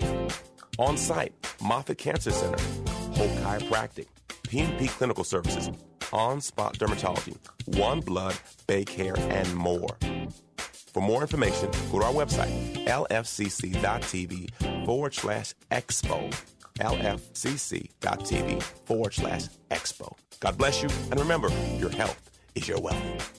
On 0.80 0.96
site, 0.96 1.34
Moffitt 1.62 1.98
Cancer 1.98 2.32
Center, 2.32 2.64
Hope 3.12 3.30
Chiropractic, 3.42 4.06
PNP 4.48 4.88
Clinical 4.88 5.26
Services, 5.26 5.70
On 6.14 6.40
Spot 6.40 6.74
Dermatology, 6.78 7.36
One 7.78 8.00
Blood, 8.00 8.36
BayCare, 8.66 9.20
and 9.20 9.54
more. 9.54 9.98
For 10.94 11.02
more 11.02 11.22
information, 11.22 11.70
go 11.92 12.00
to 12.00 12.06
our 12.06 12.14
website, 12.14 12.86
lfcc.tv 12.86 14.86
forward 14.86 15.14
slash 15.14 15.54
expo. 15.70 16.34
lfcc.tv 16.80 18.64
forward 18.64 19.14
slash 19.14 19.44
expo. 19.72 20.14
God 20.40 20.58
bless 20.58 20.82
you, 20.82 20.88
and 21.12 21.20
remember, 21.20 21.50
your 21.78 21.90
health 21.90 22.32
is 22.56 22.70
your 22.70 22.80
wealth. 22.80 23.39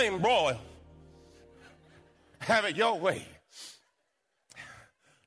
Plain 0.00 0.18
broil. 0.18 0.58
Have 2.38 2.64
it 2.64 2.74
your 2.74 2.98
way. 2.98 3.22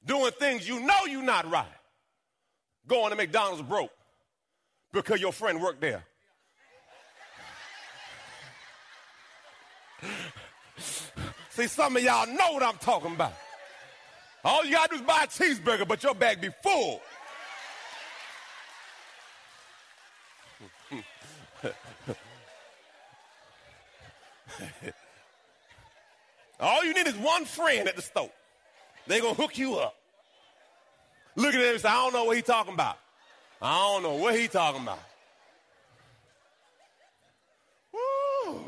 Doing 0.06 0.32
things 0.40 0.68
you 0.68 0.80
know 0.80 1.06
you're 1.08 1.22
not 1.22 1.50
right. 1.50 1.68
Going 2.88 3.12
to 3.12 3.16
McDonald's 3.16 3.62
broke 3.62 3.92
because 4.92 5.22
your 5.22 5.32
friend 5.32 5.62
worked 5.62 5.80
there. 5.80 6.04
See, 11.52 11.68
some 11.68 11.96
of 11.96 12.04
y'all 12.04 12.26
know 12.26 12.54
what 12.54 12.64
I'm 12.64 12.78
talking 12.78 13.14
about. 13.14 13.34
All 14.44 14.66
you 14.66 14.72
gotta 14.72 14.90
do 14.90 14.96
is 14.96 15.02
buy 15.04 15.26
a 15.26 15.28
cheeseburger, 15.28 15.88
but 15.88 16.02
your 16.02 16.16
bag 16.16 16.42
be 16.42 16.50
full. 16.64 17.00
All 26.60 26.84
you 26.86 26.94
need 26.94 27.08
is 27.08 27.16
one 27.16 27.46
friend 27.46 27.88
at 27.88 27.96
the 27.96 28.02
store. 28.02 28.30
They're 29.08 29.22
going 29.22 29.36
to 29.36 29.42
hook 29.42 29.58
you 29.58 29.76
up. 29.76 29.96
Look 31.36 31.54
at 31.54 31.62
him 31.62 31.74
and 31.74 31.82
say, 31.82 31.90
I 31.90 31.94
don't 31.96 32.14
know 32.14 32.26
what 32.26 32.36
he's 32.36 32.46
talking 32.46 32.74
about. 32.74 32.98
I 33.62 33.78
don't 33.80 34.04
know 34.04 34.16
what 34.16 34.36
he's 34.36 34.50
talking 34.50 34.82
about. 34.82 35.00
Woo. 37.94 38.62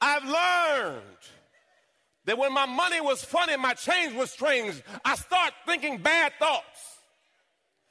I've 0.00 0.24
learned 0.24 1.02
that 2.24 2.38
when 2.38 2.52
my 2.52 2.66
money 2.66 3.00
was 3.00 3.24
funny, 3.24 3.56
my 3.56 3.74
change 3.74 4.14
was 4.14 4.30
strange, 4.30 4.82
I 5.04 5.16
start 5.16 5.52
thinking 5.66 5.98
bad 5.98 6.32
thoughts. 6.38 6.98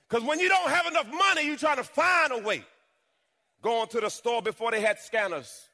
Because 0.08 0.24
when 0.24 0.40
you 0.40 0.48
don't 0.48 0.70
have 0.70 0.88
enough 0.88 1.08
money, 1.12 1.46
you're 1.46 1.58
trying 1.58 1.78
to 1.78 1.84
find 1.84 2.32
a 2.32 2.38
way 2.38 2.64
going 3.62 3.88
to 3.90 4.00
the 4.00 4.10
store 4.10 4.42
before 4.42 4.72
they 4.72 4.80
had 4.80 5.00
scanners. 5.00 5.68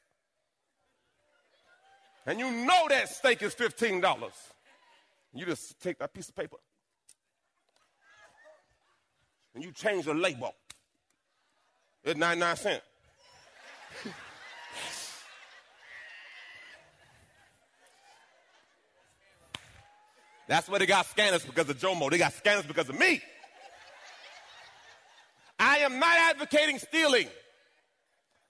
And 2.26 2.38
you 2.38 2.50
know 2.50 2.86
that 2.88 3.08
steak 3.10 3.42
is 3.42 3.54
$15. 3.54 4.30
You 5.34 5.46
just 5.46 5.80
take 5.80 5.98
that 5.98 6.14
piece 6.14 6.28
of 6.28 6.36
paper 6.36 6.56
and 9.54 9.62
you 9.62 9.72
change 9.72 10.06
the 10.06 10.14
label. 10.14 10.54
It's 12.02 12.18
99 12.18 12.56
cents. 12.56 12.82
That's 20.46 20.68
why 20.68 20.78
they 20.78 20.84
got 20.86 21.06
scanners 21.06 21.42
because 21.42 21.70
of 21.70 21.78
Jomo. 21.78 22.10
They 22.10 22.18
got 22.18 22.34
scanners 22.34 22.66
because 22.66 22.88
of 22.90 22.98
me. 22.98 23.22
I 25.58 25.78
am 25.78 25.98
not 25.98 26.16
advocating 26.18 26.78
stealing. 26.78 27.28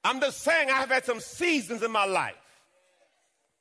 I'm 0.03 0.21
just 0.21 0.43
saying 0.43 0.71
I 0.71 0.75
have 0.75 0.91
had 0.91 1.05
some 1.05 1.21
seasons 1.21 1.83
in 1.83 1.93
my 1.93 2.05
life 2.05 2.44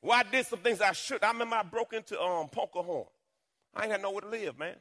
where 0.04 0.20
I 0.20 0.24
did 0.24 0.46
some 0.46 0.60
things 0.60 0.82
I 0.82 0.92
should. 0.92 1.24
I 1.24 1.32
remember 1.32 1.56
I 1.56 1.64
broke 1.64 1.94
into 1.94 2.22
um, 2.22 2.50
Horn. 2.54 3.06
I 3.74 3.84
ain't 3.84 3.92
had 3.92 4.02
nowhere 4.02 4.22
to 4.22 4.28
live, 4.28 4.60
man. 4.60 4.76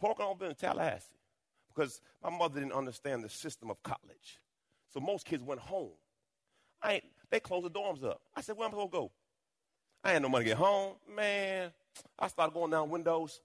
Horn 0.00 0.38
been 0.38 0.48
in 0.48 0.54
Tallahassee 0.56 1.12
because 1.68 2.00
my 2.24 2.30
mother 2.30 2.58
didn't 2.58 2.72
understand 2.72 3.22
the 3.22 3.28
system 3.28 3.70
of 3.70 3.82
college. 3.82 4.40
So 4.92 4.98
most 4.98 5.26
kids 5.26 5.42
went 5.42 5.60
home. 5.60 5.92
I 6.82 6.94
ain't, 6.94 7.04
they 7.30 7.38
closed 7.38 7.66
the 7.66 7.70
dorms 7.70 8.02
up. 8.02 8.22
I 8.34 8.40
said, 8.40 8.56
where 8.56 8.66
am 8.66 8.70
I 8.70 8.78
supposed 8.78 8.92
to 8.92 8.98
go? 8.98 9.10
I 10.02 10.12
had 10.12 10.22
no 10.22 10.30
money 10.30 10.46
to 10.46 10.50
get 10.50 10.58
home. 10.58 10.94
Man, 11.14 11.70
I 12.18 12.28
started 12.28 12.54
going 12.54 12.70
down 12.70 12.88
windows. 12.88 13.40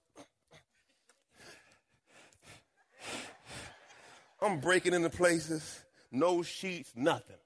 I'm 4.40 4.60
breaking 4.60 4.94
into 4.94 5.10
places, 5.10 5.84
no 6.10 6.42
sheets, 6.42 6.92
nothing. 6.96 7.36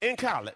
In 0.00 0.16
college, 0.16 0.54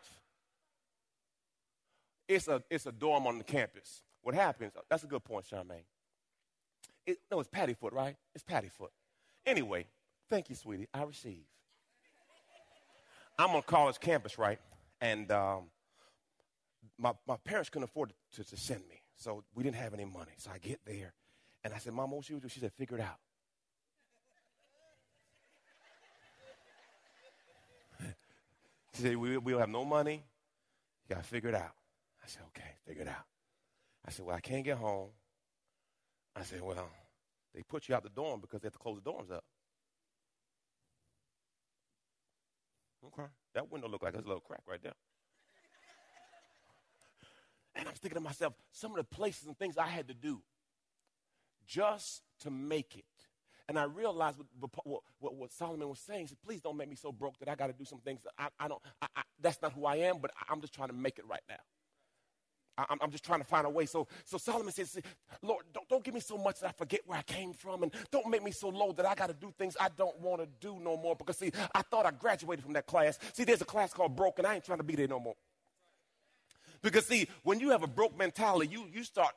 it's 2.29 2.49
a, 2.49 2.63
it's 2.71 2.87
a 2.87 2.93
dorm 2.93 3.27
on 3.27 3.39
the 3.39 3.45
campus. 3.45 4.03
What 4.23 4.35
happens, 4.35 4.73
that's 4.91 5.05
a 5.05 5.07
good 5.07 5.25
point, 5.25 5.47
Charmaine. 5.47 5.85
It, 7.07 7.19
no, 7.31 7.39
it's 7.39 7.49
Paddyfote, 7.49 7.93
right? 7.93 8.17
It's 8.35 8.43
Paddyfote. 8.43 8.91
Anyway, 9.45 9.87
thank 10.29 10.51
you, 10.51 10.57
sweetie. 10.57 10.89
I 10.93 11.05
receive. 11.05 11.45
I'm 13.39 13.51
on 13.51 13.63
college 13.63 14.01
campus, 14.01 14.39
right? 14.39 14.59
And 15.01 15.31
um, 15.31 15.65
my, 16.99 17.13
my 17.29 17.37
parents 17.37 17.69
couldn't 17.71 17.85
afford 17.85 18.13
to, 18.35 18.45
to 18.45 18.57
send 18.57 18.81
me. 18.89 19.03
So 19.17 19.45
we 19.55 19.63
didn't 19.63 19.77
have 19.77 19.95
any 19.95 20.05
money. 20.05 20.33
So 20.39 20.51
I 20.53 20.59
get 20.59 20.81
there, 20.85 21.13
and 21.63 21.73
I 21.73 21.79
said, 21.79 21.93
Mom, 21.93 22.11
what 22.11 22.25
should 22.25 22.35
we 22.35 22.41
do? 22.41 22.49
She 22.49 22.61
said, 22.61 22.73
figure 22.73 22.99
it 22.99 23.03
out. 23.03 23.19
she 28.95 29.03
said, 29.03 29.17
we, 29.17 29.39
we'll 29.39 29.59
have 29.59 29.69
no 29.69 29.85
money. 29.85 30.25
You 31.09 31.15
got 31.15 31.23
to 31.23 31.29
figure 31.29 31.51
it 31.51 31.55
out. 31.55 31.73
I 32.27 32.29
said, 32.29 32.43
okay, 32.49 32.71
figure 32.85 33.03
it 33.03 33.09
out. 33.09 33.25
I 34.05 34.11
said, 34.11 34.27
well, 34.27 34.35
I 34.35 34.41
can't 34.41 34.65
get 34.65 34.79
home. 34.79 35.11
I 36.35 36.43
said, 36.43 36.61
well, 36.61 36.89
they 37.55 37.63
put 37.63 37.89
you 37.89 37.95
out 37.95 38.03
the 38.03 38.09
dorm 38.09 38.41
because 38.41 38.61
they 38.61 38.67
have 38.67 38.73
to 38.73 38.79
close 38.81 39.01
the 39.01 39.09
dorms 39.09 39.31
up. 39.31 39.45
Okay. 43.07 43.29
That 43.55 43.71
window 43.71 43.89
looked 43.89 44.03
like 44.03 44.13
there's 44.13 44.25
a 44.25 44.29
little 44.29 44.41
crack 44.41 44.63
right 44.69 44.83
there. 44.83 44.95
And 47.77 47.87
I'm 47.87 47.95
thinking 47.95 48.17
to 48.17 48.21
myself, 48.21 48.55
some 48.73 48.91
of 48.91 48.97
the 48.97 49.05
places 49.05 49.47
and 49.47 49.57
things 49.57 49.79
I 49.79 49.87
had 49.87 50.09
to 50.09 50.15
do 50.15 50.43
just 51.65 52.23
to 52.41 52.51
make 52.51 52.97
it. 52.97 53.05
And 53.69 53.79
I 53.79 53.85
realized 53.85 54.39
what, 54.59 54.71
what, 54.85 55.03
what, 55.21 55.35
what 55.37 55.53
Solomon 55.53 55.89
was 55.89 56.01
saying. 56.01 56.23
He 56.23 56.27
said, 56.27 56.39
please 56.45 56.61
don't 56.61 56.77
make 56.77 56.89
me 56.89 56.97
so 56.97 57.13
broke 57.13 57.39
that 57.39 57.49
I 57.49 57.55
got 57.55 57.69
to 57.69 57.73
do 57.73 57.85
some 57.85 58.01
things 58.01 58.21
that 58.25 58.33
I, 58.37 58.49
I 58.65 58.69
don't, 58.69 58.83
I, 59.01 59.07
I, 59.17 59.23
that's 59.41 59.63
not 59.63 59.73
who 59.75 59.87
I 59.87 59.97
am, 59.97 60.19
but 60.21 60.33
I'm 60.49 60.61
just 60.61 60.75
trying 60.75 60.89
to 60.89 60.95
make 60.95 61.19
it 61.19 61.25
right 61.29 61.43
now. 61.49 61.57
I, 62.79 62.85
I'm 63.01 63.11
just 63.11 63.25
trying 63.25 63.41
to 63.41 63.47
find 63.47 63.67
a 63.67 63.71
way. 63.71 63.87
So, 63.87 64.07
so 64.25 64.37
Solomon 64.37 64.73
says, 64.73 64.99
Lord, 65.43 65.65
don't, 65.73 65.89
don't 65.89 66.05
give 66.05 66.15
me 66.15 66.21
so 66.21 66.37
much 66.37 66.61
that 66.61 66.69
I 66.69 66.73
forget 66.73 67.01
where 67.07 67.19
I 67.19 67.23
came 67.23 67.53
from, 67.53 67.83
and 67.83 67.93
don't 68.11 68.29
make 68.29 68.43
me 68.43 68.51
so 68.51 68.69
low 68.69 68.93
that 68.93 69.07
I 69.07 69.15
got 69.15 69.29
to 69.29 69.35
do 69.35 69.53
things 69.57 69.77
I 69.81 69.89
don't 69.97 70.19
want 70.21 70.43
to 70.43 70.49
do 70.61 70.79
no 70.81 70.97
more. 70.97 71.17
Because, 71.17 71.39
see, 71.39 71.53
I 71.75 71.83
thought 71.83 72.07
I 72.07 72.11
graduated 72.11 72.65
from 72.65 72.75
that 72.75 72.87
class. 72.87 73.19
See, 73.33 73.45
there's 73.45 73.63
a 73.63 73.67
class 73.67 73.93
called 73.93 74.15
Broken. 74.15 74.45
I 74.45 74.57
ain't 74.57 74.65
trying 74.65 74.79
to 74.79 74.85
be 74.85 74.95
there 74.95 75.09
no 75.09 75.21
more. 75.21 75.37
Because, 76.83 77.07
see, 77.07 77.29
when 77.43 77.61
you 77.61 77.71
have 77.71 77.83
a 77.83 77.87
broke 77.87 78.17
mentality, 78.17 78.71
you, 78.71 78.87
you 78.93 79.03
start, 79.03 79.35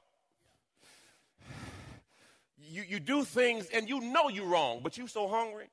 you, 2.62 2.84
you 2.88 3.00
do 3.00 3.24
things 3.24 3.68
and 3.74 3.88
you 3.88 4.02
know 4.02 4.28
you're 4.30 4.46
wrong, 4.46 4.82
but 4.84 4.98
you 4.98 5.08
so 5.08 5.28
hungry. 5.28 5.70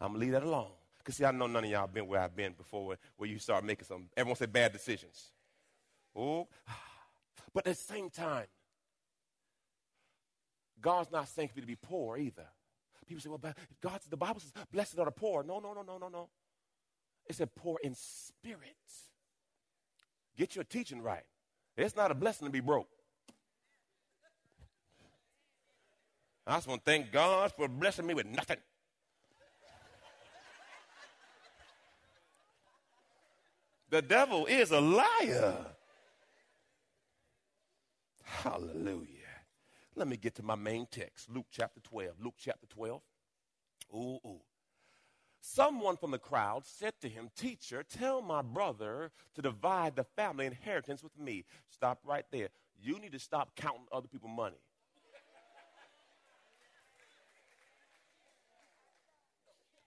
I'm 0.00 0.12
to 0.12 0.18
leave 0.18 0.32
that 0.32 0.44
alone. 0.44 0.70
Because, 0.98 1.16
see, 1.16 1.24
I 1.24 1.32
know 1.32 1.46
none 1.46 1.64
of 1.64 1.70
y'all 1.70 1.86
been 1.86 2.06
where 2.06 2.20
I've 2.20 2.36
been 2.36 2.52
before, 2.52 2.86
where, 2.86 2.98
where 3.16 3.28
you 3.28 3.38
start 3.38 3.64
making 3.64 3.86
some, 3.86 4.08
everyone 4.16 4.36
say 4.36 4.46
bad 4.46 4.72
decisions. 4.72 5.32
Oh, 6.16 6.48
but 7.52 7.66
at 7.66 7.76
the 7.76 7.82
same 7.82 8.08
time, 8.08 8.46
God's 10.80 11.10
not 11.10 11.28
saying 11.28 11.48
for 11.48 11.56
you 11.56 11.62
to 11.62 11.66
be 11.66 11.76
poor 11.76 12.16
either. 12.16 12.46
People 13.06 13.22
say, 13.22 13.28
well, 13.28 13.54
God, 13.80 14.00
the 14.10 14.16
Bible 14.16 14.40
says, 14.40 14.52
blessed 14.72 14.98
are 14.98 15.04
the 15.04 15.10
poor. 15.12 15.44
No, 15.44 15.60
no, 15.60 15.72
no, 15.72 15.82
no, 15.82 15.98
no, 15.98 16.08
no. 16.08 16.28
It 17.26 17.36
said 17.36 17.54
poor 17.54 17.78
in 17.82 17.94
spirit. 17.94 18.76
Get 20.36 20.54
your 20.54 20.64
teaching 20.64 21.02
right. 21.02 21.24
It's 21.76 21.94
not 21.94 22.10
a 22.10 22.14
blessing 22.14 22.46
to 22.46 22.52
be 22.52 22.60
broke. 22.60 22.88
I 26.46 26.56
just 26.56 26.68
want 26.68 26.84
to 26.84 26.90
thank 26.90 27.12
God 27.12 27.52
for 27.52 27.68
blessing 27.68 28.06
me 28.06 28.14
with 28.14 28.26
nothing. 28.26 28.58
The 33.90 34.02
devil 34.02 34.46
is 34.46 34.72
a 34.72 34.80
liar. 34.80 35.75
Hallelujah. 38.26 39.06
Let 39.94 40.08
me 40.08 40.16
get 40.16 40.34
to 40.34 40.42
my 40.42 40.56
main 40.56 40.86
text 40.90 41.30
Luke 41.30 41.46
chapter 41.50 41.80
12. 41.80 42.16
Luke 42.22 42.34
chapter 42.36 42.66
12. 42.66 43.00
Ooh, 43.94 44.18
ooh. 44.26 44.40
Someone 45.40 45.96
from 45.96 46.10
the 46.10 46.18
crowd 46.18 46.66
said 46.66 46.94
to 47.00 47.08
him, 47.08 47.30
Teacher, 47.36 47.84
tell 47.84 48.20
my 48.20 48.42
brother 48.42 49.12
to 49.36 49.42
divide 49.42 49.94
the 49.94 50.02
family 50.02 50.44
inheritance 50.44 51.04
with 51.04 51.16
me. 51.16 51.44
Stop 51.70 52.00
right 52.04 52.24
there. 52.32 52.48
You 52.82 52.98
need 52.98 53.12
to 53.12 53.20
stop 53.20 53.54
counting 53.54 53.86
other 53.92 54.08
people's 54.08 54.36
money. 54.36 54.56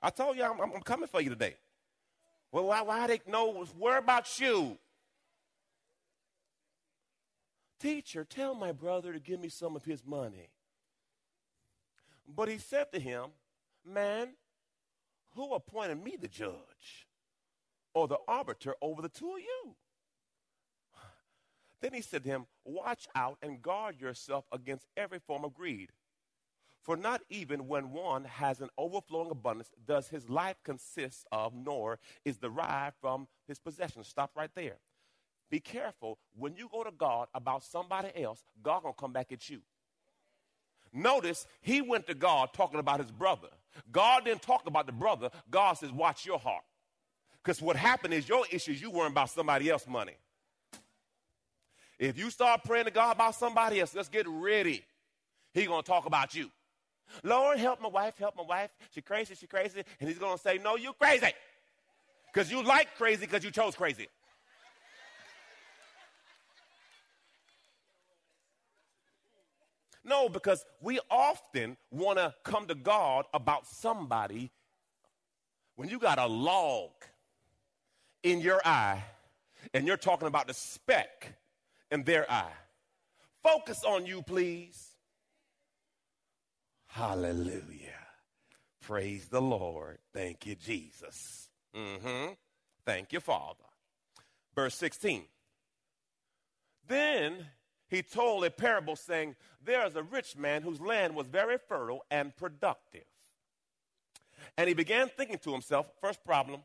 I 0.02 0.10
told 0.12 0.38
you 0.38 0.44
I'm, 0.44 0.62
I'm, 0.62 0.82
coming 0.82 1.10
for 1.10 1.20
you 1.20 1.30
today. 1.30 1.58
Well, 2.54 2.68
why, 2.68 2.82
why 2.82 3.06
they 3.08 3.20
know? 3.28 3.66
Where 3.78 3.98
about 3.98 4.40
you? 4.40 4.78
Teacher, 7.80 8.24
tell 8.24 8.54
my 8.56 8.72
brother 8.72 9.14
to 9.14 9.20
give 9.20 9.40
me 9.40 9.50
some 9.50 9.76
of 9.76 9.86
his 9.86 10.06
money. 10.06 10.50
But 12.28 12.50
he 12.50 12.58
said 12.58 12.92
to 12.92 13.00
him, 13.00 13.30
Man, 13.86 14.30
who 15.36 15.54
appointed 15.54 16.04
me 16.04 16.18
the 16.20 16.28
judge 16.28 17.08
or 17.94 18.08
the 18.08 18.18
arbiter 18.28 18.76
over 18.82 19.02
the 19.02 19.10
two 19.10 19.32
of 19.32 19.40
you? 19.40 19.76
Then 21.82 21.94
he 21.94 22.02
said 22.02 22.24
to 22.24 22.30
him, 22.30 22.46
Watch 22.66 23.08
out 23.16 23.38
and 23.42 23.62
guard 23.62 24.02
yourself 24.02 24.46
against 24.52 24.86
every 24.98 25.20
form 25.20 25.46
of 25.46 25.54
greed. 25.54 25.92
For 26.82 26.98
not 26.98 27.22
even 27.30 27.68
when 27.68 27.92
one 27.92 28.26
has 28.26 28.62
an 28.62 28.70
overflowing 28.78 29.32
abundance 29.32 29.70
does 29.86 30.08
his 30.10 30.30
life 30.30 30.58
consist 30.64 31.26
of, 31.32 31.54
nor 31.54 32.00
is 32.26 32.38
derived 32.38 32.96
from 33.02 33.28
his 33.48 33.60
possessions. 33.60 34.08
Stop 34.08 34.32
right 34.36 34.52
there. 34.56 34.78
Be 35.50 35.60
careful 35.60 36.20
when 36.38 36.56
you 36.56 36.70
go 36.72 36.84
to 36.84 36.92
God 36.92 37.28
about 37.34 37.64
somebody 37.64 38.10
else, 38.22 38.44
God 38.62 38.84
gonna 38.84 38.94
come 38.98 39.14
back 39.14 39.32
at 39.32 39.50
you. 39.50 39.62
Notice 40.94 41.46
he 41.62 41.82
went 41.82 42.08
to 42.08 42.14
God 42.14 42.50
talking 42.54 42.80
about 42.80 43.00
his 43.00 43.12
brother. 43.12 43.50
God 43.92 44.26
didn't 44.26 44.42
talk 44.42 44.66
about 44.68 44.86
the 44.86 44.92
brother. 44.92 45.30
God 45.50 45.74
says, 45.74 45.92
watch 45.92 46.26
your 46.26 46.40
heart. 46.40 46.64
Because 47.44 47.62
what 47.62 47.76
happened 47.76 48.14
is 48.14 48.28
your 48.28 48.46
issues, 48.52 48.82
you 48.82 48.92
worrying 48.92 49.12
about 49.12 49.30
somebody 49.30 49.70
else's 49.70 49.88
money. 49.88 50.14
If 51.98 52.18
you 52.18 52.30
start 52.30 52.64
praying 52.64 52.86
to 52.86 52.92
God 52.92 53.16
about 53.16 53.36
somebody 53.36 53.80
else, 53.80 53.94
let's 53.94 54.10
get 54.10 54.26
ready. 54.28 54.84
He 55.54 55.66
gonna 55.66 55.84
talk 55.84 56.06
about 56.06 56.34
you. 56.34 56.50
Lord, 57.24 57.58
help 57.58 57.82
my 57.82 57.90
wife, 57.90 58.18
help 58.18 58.36
my 58.38 58.44
wife. 58.44 58.70
She 58.92 59.02
crazy, 59.02 59.36
she 59.36 59.48
crazy. 59.48 59.84
And 60.00 60.10
he's 60.10 60.20
gonna 60.20 60.38
say, 60.38 60.60
No, 60.60 60.76
you 60.76 60.94
crazy. 60.94 61.34
Because 62.32 62.52
you 62.52 62.64
like 62.64 62.96
crazy 62.98 63.26
because 63.26 63.44
you 63.44 63.52
chose 63.52 63.76
crazy. 63.76 64.08
No, 70.10 70.28
because 70.28 70.66
we 70.82 71.00
often 71.12 71.78
want 71.92 72.18
to 72.18 72.34
come 72.44 72.66
to 72.66 72.74
God 72.74 73.26
about 73.32 73.68
somebody 73.68 74.50
when 75.76 75.88
you 75.88 76.00
got 76.00 76.18
a 76.18 76.26
log 76.26 76.90
in 78.24 78.42
your 78.42 78.60
eye 78.66 79.04
and 79.72 79.86
you're 79.86 79.98
talking 79.98 80.28
about 80.28 80.48
the 80.48 80.54
speck 80.56 81.38
in 81.92 82.04
their 82.06 82.30
eye. 82.30 82.52
Focus 83.44 83.84
on 83.84 84.08
you, 84.08 84.24
please. 84.24 84.96
Hallelujah. 86.88 88.08
Praise 88.82 89.28
the 89.28 89.42
Lord. 89.42 90.00
Thank 90.12 90.48
you, 90.48 90.56
Jesus. 90.56 91.50
Mm-hmm. 91.76 92.34
Thank 92.84 93.14
you, 93.14 93.20
Father. 93.20 93.64
Verse 94.56 94.74
16. 94.74 95.26
Then 96.88 97.46
he 97.90 98.02
told 98.04 98.46
a 98.46 98.52
parable 98.52 98.96
saying, 98.96 99.36
There 99.64 99.86
is 99.86 99.96
a 99.96 100.04
rich 100.04 100.38
man 100.38 100.62
whose 100.62 100.80
land 100.80 101.16
was 101.16 101.28
very 101.28 101.58
fertile 101.58 102.06
and 102.12 102.36
productive. 102.36 103.06
And 104.58 104.68
he 104.68 104.74
began 104.74 105.10
thinking 105.10 105.40
to 105.40 105.52
himself, 105.52 105.88
first 106.00 106.24
problem, 106.24 106.62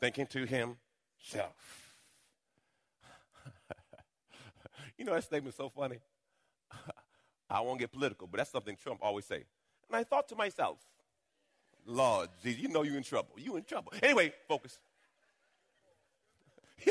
thinking 0.00 0.26
to 0.28 0.46
himself. 0.46 1.94
you 4.98 5.04
know, 5.04 5.14
that 5.14 5.24
statement's 5.24 5.56
so 5.56 5.68
funny. 5.68 5.98
I 7.50 7.60
won't 7.60 7.78
get 7.78 7.92
political, 7.92 8.26
but 8.26 8.38
that's 8.38 8.50
something 8.50 8.76
Trump 8.76 9.00
always 9.02 9.26
say. 9.26 9.44
And 9.88 9.96
I 9.96 10.04
thought 10.04 10.28
to 10.28 10.36
myself, 10.36 10.78
Lord 11.84 12.30
Jesus, 12.42 12.62
you 12.62 12.68
know 12.68 12.82
you're 12.82 12.96
in 12.96 13.02
trouble. 13.02 13.34
You 13.36 13.56
in 13.56 13.64
trouble. 13.64 13.92
Anyway, 14.02 14.32
focus. 14.48 14.78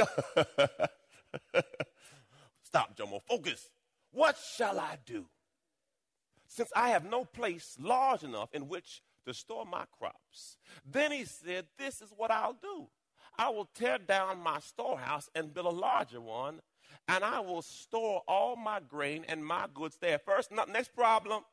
Stop, 2.72 2.96
Jomo. 2.96 3.22
Focus. 3.22 3.70
What 4.14 4.38
shall 4.56 4.80
I 4.80 4.98
do? 5.06 5.26
Since 6.48 6.72
I 6.74 6.90
have 6.92 7.04
no 7.04 7.26
place 7.26 7.76
large 7.78 8.24
enough 8.24 8.54
in 8.54 8.70
which 8.70 9.02
to 9.26 9.34
store 9.34 9.66
my 9.66 9.84
crops. 10.00 10.56
Then 10.90 11.12
he 11.12 11.26
said, 11.26 11.66
This 11.78 12.02
is 12.02 12.14
what 12.16 12.32
I'll 12.32 12.56
do. 12.62 12.88
I 13.38 13.50
will 13.50 13.68
tear 13.76 13.98
down 13.98 14.42
my 14.42 14.60
storehouse 14.60 15.30
and 15.36 15.54
build 15.54 15.66
a 15.66 15.70
larger 15.70 16.22
one, 16.22 16.62
and 17.10 17.26
I 17.26 17.42
will 17.42 17.62
store 17.62 18.22
all 18.26 18.56
my 18.56 18.80
grain 18.80 19.26
and 19.28 19.46
my 19.46 19.66
goods 19.74 19.98
there. 20.00 20.20
First, 20.20 20.50
next 20.70 20.96
problem. 20.96 21.44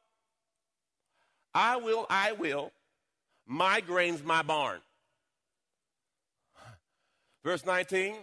I 1.53 1.79
will, 1.79 2.07
I 2.09 2.31
will. 2.31 2.71
My 3.45 3.81
grain's 3.81 4.23
my 4.23 4.43
barn. 4.43 4.79
Verse 7.43 7.67
19. 7.67 8.15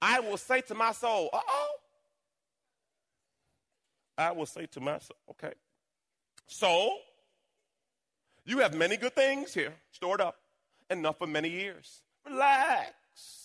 I 0.00 0.20
will 0.20 0.38
say 0.38 0.62
to 0.62 0.74
my 0.74 0.92
soul, 0.92 1.28
uh 1.30 1.40
oh. 1.46 1.67
I 4.18 4.32
will 4.32 4.46
say 4.46 4.66
to 4.66 4.80
myself, 4.80 5.18
okay. 5.30 5.52
So, 6.46 6.90
you 8.44 8.58
have 8.58 8.74
many 8.74 8.96
good 8.96 9.14
things 9.14 9.54
here 9.54 9.74
stored 9.92 10.20
up, 10.20 10.36
enough 10.90 11.18
for 11.18 11.26
many 11.28 11.48
years. 11.48 12.02
Relax, 12.26 12.92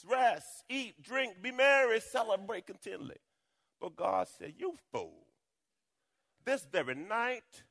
rest, 0.09 0.63
eat, 0.69 1.01
drink, 1.03 1.35
be 1.41 1.51
merry, 1.51 1.99
celebrate 1.99 2.65
continually. 2.65 3.17
But 3.79 3.95
God 3.95 4.27
said, 4.27 4.53
You 4.57 4.73
fool. 4.91 5.27
This 6.45 6.65
very 6.71 6.95
night, 6.95 7.63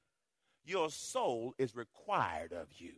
your 0.65 0.91
soul 0.91 1.55
is 1.59 1.75
required 1.75 2.53
of 2.53 2.69
you. 2.77 2.93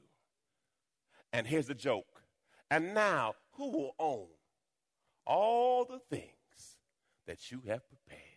And 1.32 1.46
here's 1.46 1.66
the 1.66 1.74
joke. 1.74 2.22
And 2.70 2.94
now, 2.94 3.34
who 3.52 3.70
will 3.70 3.94
own 3.98 4.26
all 5.26 5.84
the 5.84 6.00
things 6.10 6.76
that 7.26 7.50
you 7.50 7.62
have 7.66 7.82
prepared? 7.88 8.33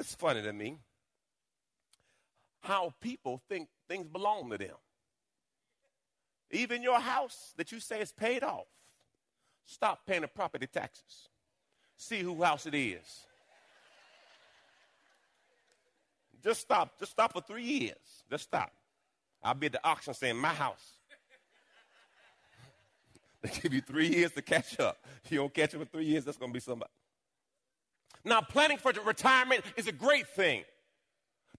It's 0.00 0.14
funny 0.14 0.40
to 0.40 0.52
me 0.54 0.78
how 2.62 2.94
people 3.02 3.42
think 3.50 3.68
things 3.86 4.06
belong 4.06 4.48
to 4.48 4.56
them. 4.56 4.76
Even 6.50 6.82
your 6.82 6.98
house 6.98 7.52
that 7.58 7.70
you 7.70 7.80
say 7.80 8.00
is 8.00 8.10
paid 8.10 8.42
off, 8.42 8.64
stop 9.66 10.06
paying 10.06 10.22
the 10.22 10.28
property 10.28 10.66
taxes. 10.66 11.28
See 11.98 12.22
whose 12.22 12.42
house 12.42 12.64
it 12.64 12.74
is. 12.74 13.26
Just 16.42 16.62
stop. 16.62 16.98
Just 16.98 17.12
stop 17.12 17.34
for 17.34 17.42
three 17.42 17.64
years. 17.64 18.24
Just 18.30 18.44
stop. 18.44 18.72
I'll 19.42 19.52
be 19.52 19.66
at 19.66 19.72
the 19.72 19.86
auction 19.86 20.14
saying, 20.14 20.38
my 20.38 20.48
house. 20.48 20.94
they 23.42 23.50
give 23.50 23.74
you 23.74 23.82
three 23.82 24.08
years 24.08 24.32
to 24.32 24.40
catch 24.40 24.80
up. 24.80 25.04
If 25.26 25.30
You 25.30 25.40
don't 25.40 25.52
catch 25.52 25.74
up 25.74 25.82
in 25.82 25.86
three 25.88 26.06
years, 26.06 26.24
that's 26.24 26.38
going 26.38 26.52
to 26.52 26.54
be 26.54 26.60
somebody. 26.60 26.90
Now, 28.24 28.40
planning 28.40 28.78
for 28.78 28.92
retirement 29.04 29.64
is 29.76 29.86
a 29.86 29.92
great 29.92 30.28
thing. 30.28 30.64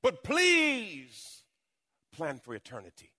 But 0.02 0.24
please 0.24 1.44
plan 2.12 2.40
for 2.40 2.54
eternity. 2.54 3.12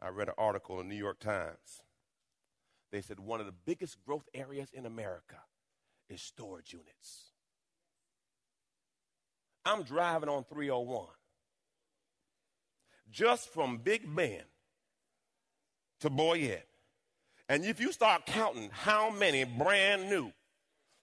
I 0.00 0.08
read 0.08 0.28
an 0.28 0.34
article 0.36 0.80
in 0.80 0.88
the 0.88 0.94
New 0.94 1.00
York 1.00 1.20
Times. 1.20 1.82
They 2.90 3.00
said 3.00 3.20
one 3.20 3.40
of 3.40 3.46
the 3.46 3.52
biggest 3.52 4.04
growth 4.04 4.28
areas 4.34 4.68
in 4.72 4.84
America 4.84 5.36
is 6.08 6.20
storage 6.20 6.72
units. 6.72 7.30
I'm 9.64 9.82
driving 9.82 10.28
on 10.28 10.44
301. 10.44 11.06
Just 13.10 13.48
from 13.48 13.78
Big 13.78 14.02
Bend 14.14 14.42
to 16.00 16.10
Boyette. 16.10 16.71
And 17.52 17.66
if 17.66 17.80
you 17.80 17.92
start 17.92 18.24
counting 18.24 18.70
how 18.72 19.10
many 19.10 19.44
brand 19.44 20.08
new 20.08 20.32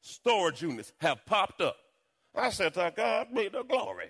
storage 0.01 0.63
units 0.63 0.91
have 0.99 1.23
popped 1.27 1.61
up. 1.61 1.75
I 2.35 2.49
said, 2.49 2.73
to 2.73 2.91
God 2.97 3.27
be 3.35 3.49
the 3.49 3.61
glory. 3.61 4.09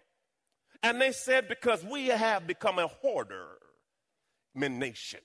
And 0.81 1.01
they 1.01 1.11
said, 1.11 1.49
because 1.49 1.83
we 1.83 2.07
have 2.07 2.47
become 2.47 2.79
a 2.79 2.87
hoarder 2.87 3.57
nation. 4.55 5.19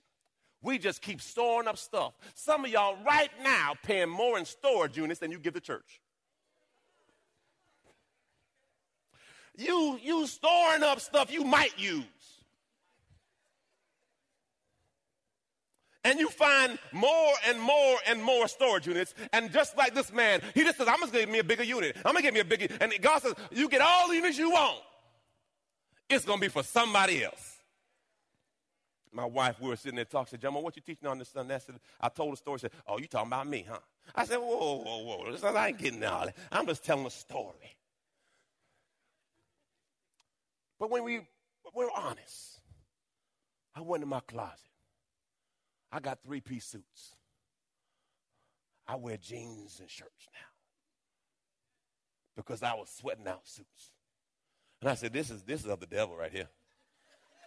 We 0.61 0.77
just 0.77 1.03
keep 1.03 1.23
storing 1.23 1.69
up 1.69 1.79
stuff. 1.79 2.15
Some 2.35 2.65
of 2.65 2.73
y'all 2.73 2.97
right 3.07 3.31
now 3.45 3.75
paying 3.85 4.11
more 4.11 4.37
in 4.37 4.45
storage 4.45 4.97
units 4.97 5.21
than 5.21 5.31
you 5.31 5.39
give 5.39 5.55
the 5.55 5.61
church. 5.61 6.01
You 9.57 10.01
you 10.03 10.27
storing 10.27 10.83
up 10.83 10.99
stuff 10.99 11.33
you 11.33 11.45
might 11.45 11.79
use. 11.79 12.05
And 16.05 16.21
you 16.21 16.29
find 16.29 16.79
more 16.93 17.33
and 17.47 17.61
more 17.61 17.97
and 18.07 18.23
more 18.23 18.47
storage 18.47 18.87
units. 18.87 19.15
And 19.33 19.51
just 19.53 19.77
like 19.77 19.95
this 19.95 20.13
man, 20.13 20.41
he 20.55 20.63
just 20.63 20.79
says, 20.79 20.87
I'm 20.89 21.01
just 21.01 21.13
to 21.13 21.21
give 21.21 21.31
me 21.31 21.39
a 21.39 21.45
bigger 21.45 21.65
unit. 21.65 21.97
I'm 22.05 22.15
to 22.15 22.23
give 22.23 22.35
me 22.35 22.41
a 22.41 22.45
bigger, 22.45 22.69
and 22.81 22.93
God 23.01 23.23
says, 23.23 23.35
you 23.51 23.69
get 23.69 23.81
all 23.81 24.09
the 24.09 24.15
units 24.15 24.39
you 24.39 24.51
want. 24.51 24.79
It's 26.09 26.25
to 26.27 26.37
be 26.37 26.49
for 26.49 26.63
somebody 26.63 27.25
else. 27.25 27.57
My 29.13 29.25
wife, 29.25 29.57
we 29.61 29.69
were 29.69 29.77
sitting 29.77 29.97
there 29.97 30.05
talking, 30.05 30.33
said, 30.33 30.41
Jomo, 30.41 30.63
what 30.63 30.75
you 30.77 30.83
teaching 30.83 31.09
on 31.09 31.19
this 31.19 31.29
Sunday? 31.29 31.55
I 31.55 31.59
said, 31.59 31.77
I 32.01 32.09
told 32.09 32.33
the 32.33 32.37
story, 32.37 32.59
said, 32.59 32.73
oh, 32.87 32.99
you 32.99 33.07
talking 33.07 33.29
about 33.29 33.47
me, 33.47 33.65
huh? 33.69 33.79
I 34.15 34.27
said, 34.27 34.39
whoa, 34.39 34.83
whoa, 34.85 35.25
whoa, 35.25 35.57
I 35.57 35.69
ain't 35.69 35.79
getting 35.79 36.05
all 36.05 36.27
that. 36.27 36.37
I'm 36.51 36.67
just 36.67 36.85
telling 36.85 37.07
a 37.07 37.11
story. 37.11 37.77
But 40.81 40.91
when 40.91 41.05
we, 41.05 41.21
we're 41.73 41.89
honest, 41.97 42.61
I 43.75 43.81
went 43.81 44.03
in 44.03 44.09
my 44.09 44.21
closet. 44.21 44.59
I 45.95 46.01
got 46.01 46.19
three 46.25 46.41
piece 46.41 46.65
suits. 46.65 47.15
I 48.89 48.97
wear 48.97 49.17
jeans 49.17 49.79
and 49.79 49.89
shirts 49.89 50.27
now 50.35 50.51
because 52.37 52.65
I 52.65 52.75
was 52.75 52.91
sweating 52.91 53.29
out 53.29 53.47
suits. 53.47 53.93
And 54.81 54.91
I 54.91 54.95
said, 54.95 55.13
This 55.13 55.31
is 55.31 55.45
this 55.45 55.63
is 55.63 55.69
of 55.69 55.79
the 55.79 55.87
devil 55.87 56.17
right 56.17 56.33
here. 56.33 56.49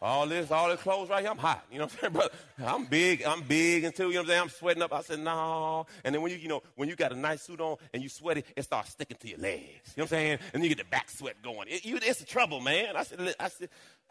All 0.01 0.27
this, 0.27 0.51
all 0.51 0.69
this 0.69 0.79
clothes 0.81 1.09
right 1.09 1.21
here, 1.21 1.31
I'm 1.31 1.37
hot. 1.37 1.65
You 1.71 1.79
know 1.79 1.85
what 1.85 2.03
I'm 2.03 2.13
saying? 2.13 2.29
I'm 2.65 2.85
big, 2.85 3.23
I'm 3.23 3.41
big 3.41 3.83
until, 3.83 4.07
you 4.07 4.15
know 4.15 4.19
what 4.21 4.25
I'm 4.25 4.29
saying? 4.29 4.41
I'm 4.41 4.49
sweating 4.49 4.83
up. 4.83 4.93
I 4.93 5.01
said, 5.01 5.19
no. 5.19 5.87
And 6.03 6.13
then 6.13 6.21
when 6.21 6.31
you, 6.31 6.37
you 6.37 6.47
know, 6.47 6.61
when 6.75 6.87
you 6.87 6.95
got 6.95 7.11
a 7.11 7.15
nice 7.15 7.41
suit 7.41 7.59
on 7.59 7.77
and 7.93 8.03
you 8.03 8.09
sweat 8.09 8.37
it, 8.37 8.45
it 8.55 8.63
starts 8.63 8.91
sticking 8.91 9.17
to 9.17 9.27
your 9.27 9.39
legs. 9.39 9.63
You 9.95 10.01
know 10.01 10.03
what 10.03 10.03
I'm 10.03 10.07
saying? 10.07 10.39
And 10.53 10.63
you 10.63 10.69
get 10.69 10.77
the 10.77 10.85
back 10.85 11.09
sweat 11.09 11.41
going. 11.41 11.67
It, 11.69 11.85
you, 11.85 11.97
it's 12.01 12.21
a 12.21 12.25
trouble, 12.25 12.59
man. 12.59 12.95
I 12.95 13.03
said, 13.03 13.35
I 13.39 13.47
said, 13.49 13.69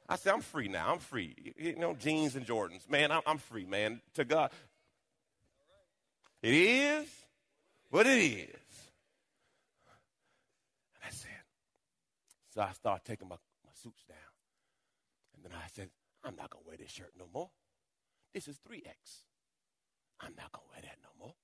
I 0.08 0.16
said, 0.16 0.34
I'm 0.34 0.40
free 0.40 0.68
now. 0.68 0.92
I'm 0.92 0.98
free. 0.98 1.54
You 1.56 1.76
know, 1.76 1.94
jeans 1.94 2.36
and 2.36 2.46
Jordans. 2.46 2.88
Man, 2.88 3.10
I'm, 3.10 3.22
I'm 3.26 3.38
free, 3.38 3.64
man. 3.64 4.00
To 4.14 4.24
God. 4.24 4.50
It 6.42 6.52
is 6.52 7.06
what 7.90 8.06
it 8.06 8.18
is. 8.18 8.48
And 10.94 11.04
I 11.04 11.10
said, 11.10 11.30
so 12.54 12.60
I 12.60 12.72
started 12.72 13.04
taking 13.04 13.28
my, 13.28 13.36
my 13.64 13.72
suits 13.74 14.04
down. 14.08 14.35
And 15.46 15.54
then 15.54 15.60
I 15.64 15.68
said, 15.72 15.90
I'm 16.24 16.34
not 16.34 16.50
going 16.50 16.64
to 16.64 16.68
wear 16.68 16.76
this 16.76 16.90
shirt 16.90 17.12
no 17.16 17.26
more. 17.32 17.50
This 18.34 18.48
is 18.48 18.58
3X. 18.68 19.22
I'm 20.20 20.32
not 20.36 20.50
going 20.50 20.66
to 20.66 20.72
wear 20.72 20.82
that 20.82 20.96
no 21.04 21.10
more. 21.24 21.34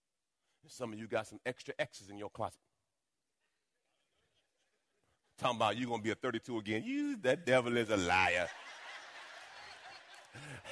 And 0.65 0.73
some 0.73 0.93
of 0.93 0.99
you 0.99 1.07
got 1.07 1.29
some 1.29 1.39
extra 1.47 1.73
X's 1.79 2.11
in 2.11 2.19
your 2.19 2.29
closet. 2.29 2.59
Talking 5.39 5.57
about 5.57 5.77
you 5.77 5.87
gonna 5.87 6.03
be 6.03 6.11
a 6.11 6.15
32 6.17 6.59
again. 6.59 6.83
You, 6.85 7.17
that 7.23 7.47
devil 7.47 7.77
is 7.77 7.91
a 7.91 7.97
liar. 7.97 8.49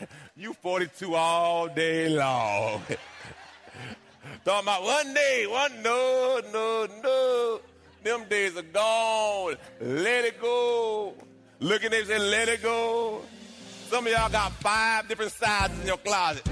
you 0.37 0.53
42 0.55 1.15
all 1.15 1.69
day 1.69 2.09
long. 2.09 2.83
Talking 4.45 4.69
about 4.69 4.83
one 4.83 5.15
day, 5.15 5.47
one 5.49 5.83
no, 5.83 6.41
no, 6.53 6.87
no. 7.03 7.61
Them 8.05 8.29
days 8.29 8.57
are 8.57 8.63
gone. 8.63 9.57
Let 9.81 10.25
it 10.25 10.41
go. 10.41 11.15
Look 11.61 11.85
at 11.85 11.91
them 11.91 12.11
and 12.11 12.31
let 12.31 12.49
it 12.49 12.63
go. 12.63 13.21
Some 13.91 14.07
of 14.07 14.13
y'all 14.13 14.31
got 14.31 14.53
five 14.53 15.07
different 15.09 15.33
sizes 15.33 15.79
in 15.81 15.87
your 15.87 15.99
closet. 15.99 16.49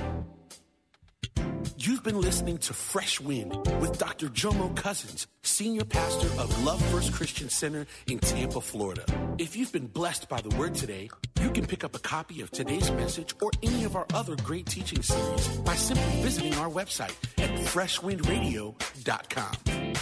You've 1.78 2.02
been 2.02 2.20
listening 2.20 2.58
to 2.58 2.74
Fresh 2.74 3.20
Wind 3.20 3.56
with 3.80 3.98
Dr. 3.98 4.26
Jomo 4.26 4.76
Cousins, 4.76 5.26
Senior 5.42 5.84
Pastor 5.84 6.26
of 6.38 6.62
Love 6.62 6.84
First 6.90 7.14
Christian 7.14 7.48
Center 7.48 7.86
in 8.06 8.18
Tampa, 8.18 8.60
Florida. 8.60 9.04
If 9.38 9.56
you've 9.56 9.72
been 9.72 9.86
blessed 9.86 10.28
by 10.28 10.42
the 10.42 10.54
word 10.56 10.74
today, 10.74 11.08
you 11.40 11.50
can 11.50 11.64
pick 11.64 11.84
up 11.84 11.94
a 11.94 12.00
copy 12.00 12.42
of 12.42 12.50
today's 12.50 12.90
message 12.90 13.34
or 13.40 13.50
any 13.62 13.84
of 13.84 13.96
our 13.96 14.04
other 14.12 14.36
great 14.36 14.66
teaching 14.66 15.02
series 15.02 15.48
by 15.58 15.74
simply 15.74 16.20
visiting 16.20 16.54
our 16.56 16.68
website 16.68 17.14
at 17.38 17.48
freshwindradio.com. 17.60 19.94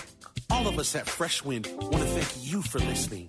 All 0.51 0.67
of 0.67 0.79
us 0.79 0.97
at 0.97 1.09
Fresh 1.09 1.45
Wind 1.45 1.69
want 1.79 1.93
to 1.93 2.07
thank 2.07 2.51
you 2.51 2.63
for 2.63 2.81
listening 2.81 3.29